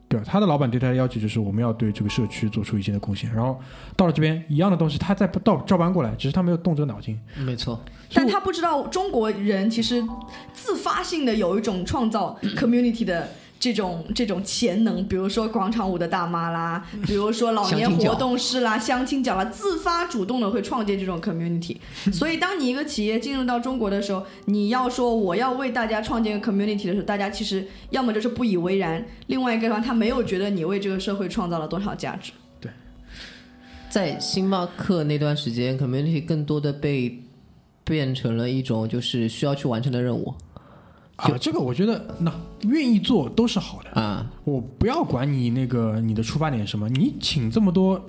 [0.07, 0.25] 对吧？
[0.25, 3.31] 他的老板对他的要求就是我们要对这个社区做出一定的贡献。
[3.33, 3.59] 然后
[3.95, 7.19] 到了这边一样的东西，他再照照搬过来，只是他没有动这个脑筋。
[7.45, 7.83] 没错，
[8.13, 10.03] 但他不知道中国人其实
[10.53, 13.29] 自发性的有一种创造 community 的
[13.59, 21.77] 这种这种潜能，比如说广场舞的大妈啦，比如说老年活动室啦、相亲角啦，自发主动的会创建这种 community。
[22.11, 32.31] 所以，当你一个企业进入到中国的时候，你要说我要为大家创建一个 community 的时候，大家其实要么就是不以为然，另外一个的话，他没有觉得你为这个社会创造了多少价值。
[32.61, 32.71] 对
[33.89, 37.23] 在星巴克那段时间，community 更多的被
[37.87, 40.33] 变成了一种就是需要去完成的任务
[41.15, 42.31] 啊，这个我觉得那
[42.63, 43.89] 愿意做都是好的。
[43.99, 44.29] 啊。
[44.43, 47.99] 我不要管你那个你的出发点什么，你请这么多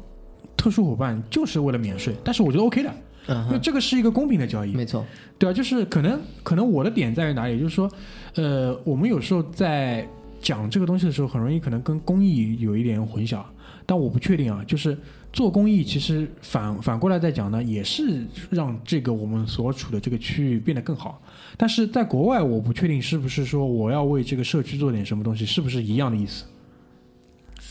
[0.57, 2.93] 特殊伙伴就是为了免税，但是我觉得 OK 的，
[3.29, 4.75] 嗯因为这个是一个公平的交易。
[4.75, 5.05] 没错，
[5.39, 7.91] 对啊，就是可能可能我的点在于哪里，就是说，
[8.35, 10.07] 呃，我们有时候在
[10.43, 13.43] 讲这个东西的时候，很容易可能跟公益有一点混淆，
[13.87, 14.99] 但我不确定啊，就是
[15.33, 21.23] 做公益其实反反过来再讲呢，也是让这个我们所处的这个区域变得更好。
[21.57, 26.45] 但是在国外，我不确定是不是说我要为这个社区做点什么东西，是不是一样的意思？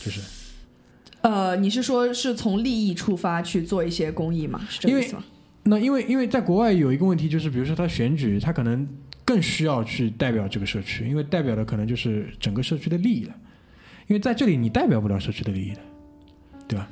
[0.00, 0.20] 就是
[1.22, 4.60] 呃，你是说是从利益出发去做一些公益吗？
[4.70, 5.24] 是这个意思吗？
[5.64, 8.88] 那因为因为在国外有一个问题，就是比如说他选举，他可能
[9.24, 13.34] 更需要去代表这个社区，因为代表的可能就是整个社区的利益了。
[14.06, 15.80] 因为在这里你代表不了社区的利益的，
[16.68, 16.88] 对吧？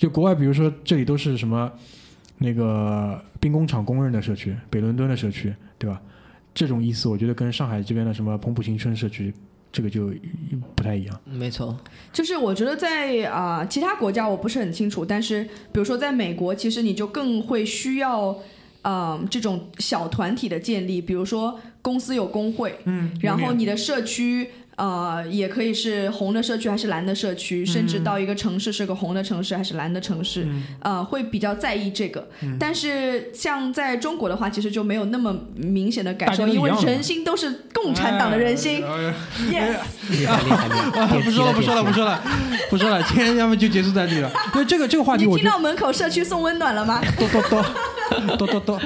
[0.00, 1.70] 就国外，比如说这里都是什么
[2.38, 6.00] 那个兵工厂公认的社区，北伦敦的社区，对吧？
[6.54, 9.30] 这种意思，我觉得跟上海这边的什么彭浦新村社区，
[9.70, 10.10] 这个就
[10.74, 11.20] 不太一样。
[11.26, 11.78] 没错，
[12.14, 18.34] 就是我觉得在啊、其他国家我不是很清楚，但是比如说在美国，其实你就更会需要
[18.82, 24.48] 嗯、这种小团体的建立，比如说公司有工会，嗯然后你的社区。
[24.80, 30.48] 呃，也可以是红的社区还是蓝的社区，甚至到一个城市是个红的城市还是蓝的城市，
[30.80, 32.26] 呃，会比较在意这个。
[32.58, 38.82] 但是像在中国的话，其实就没有那么明显的感受，因为人心都是共产党的人心。
[38.82, 39.14] 哎
[39.50, 39.76] yes，
[40.08, 41.00] 厉害厉害厉害！
[41.02, 42.04] 啊，不说了，不说了，不说。
[42.06, 42.22] 了，
[42.70, 44.32] 不说了，今天要么就结束在这里了。
[44.54, 47.02] 因为这个这个话题，你听到门口社区送温暖了吗？
[47.18, 47.62] 多多多
[48.38, 48.80] 多多多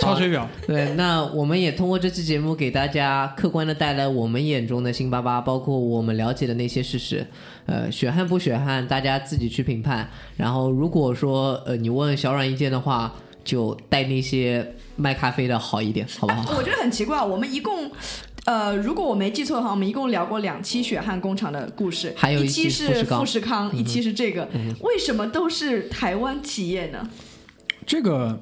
[0.00, 0.48] 抄水表。
[0.66, 7.26] 对，那我们也通过这期节目给大家客观的带来我们眼中的辛巴巴，包括我们了解的那些事实。
[7.66, 10.08] 呃，血汗不血汗，大家自己去评判。
[10.36, 13.14] 然后，如果说呃你问小软意见的话，
[13.44, 16.56] 就带那些卖咖啡的好一点，好不好？
[16.56, 17.90] 我觉得很奇怪，我们一共。
[18.44, 24.48] 呃，如果我没记错的话，我们一共聊过两期血汗工厂的故事，一还有一期是富士康富士康，一期是这个，
[24.80, 27.06] 为什么都是台湾企业呢？
[27.84, 28.40] 这个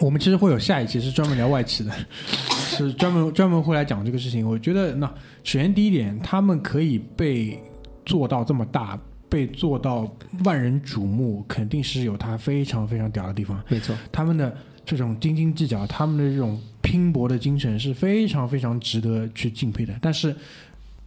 [0.00, 1.92] 我们其实会有下一期是专门聊外企的，
[2.68, 4.48] 是专门专门会来讲这个事情。
[4.48, 5.06] 我觉得那
[5.42, 7.58] 首先第一点，他们可以被
[8.04, 10.10] 做到这么大，被做到
[10.44, 13.62] 万人瞩目，肯定是有他非常非常屌的地方。
[13.68, 19.94] 没错，他们的这种斤斤计较，他们的这种拼搏的精神是非常非常值得去敬佩的。
[20.00, 20.34] 但是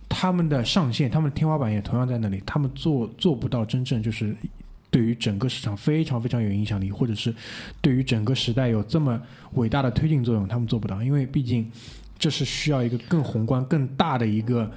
[0.09, 4.35] 他们的上限，他们的天花板也同样在那里，他们做做不到真正就是
[4.91, 7.33] 对于整个市场非常非常有影响力，或者是
[7.81, 9.21] 对于整个时代有这么
[9.53, 11.71] 伟大的推进作用，他们做不到，因为毕竟
[12.17, 14.71] 这是需要一个更宏观、更大的一个。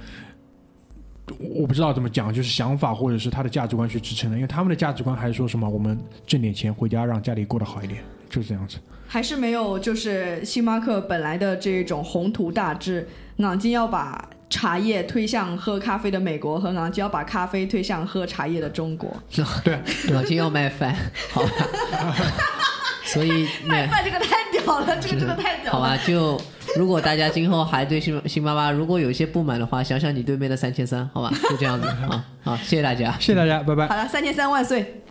[1.39, 5.97] 我不知道怎么讲，就是想法或者是他的价值观去支撑的，因为他们的价值观还是说什么我们
[6.27, 8.77] 挣点钱回家让家里过得好一点，就是这样子。
[9.07, 13.07] 还是没有就是星巴克本来的这种宏图大志，
[13.37, 19.11] 昂金要把茶叶推向喝咖啡的美国，和昂金要把咖啡推向喝茶叶的中国。
[19.65, 19.79] 对，
[20.11, 20.95] 老金要卖饭，
[21.33, 21.49] 好吧？
[23.05, 25.79] 所以 卖饭这个太屌了，这个真的太屌了。
[25.79, 26.39] 好吧，就
[26.77, 31.33] 如果大家今后还对新新妈妈如果有一些不满的话，想想你对面的三千三，好吧？
[31.49, 33.11] 就这样子啊，好，谢谢大家。
[33.19, 33.87] 谢谢大家，拜拜。
[33.87, 35.01] 好了，三千三万岁。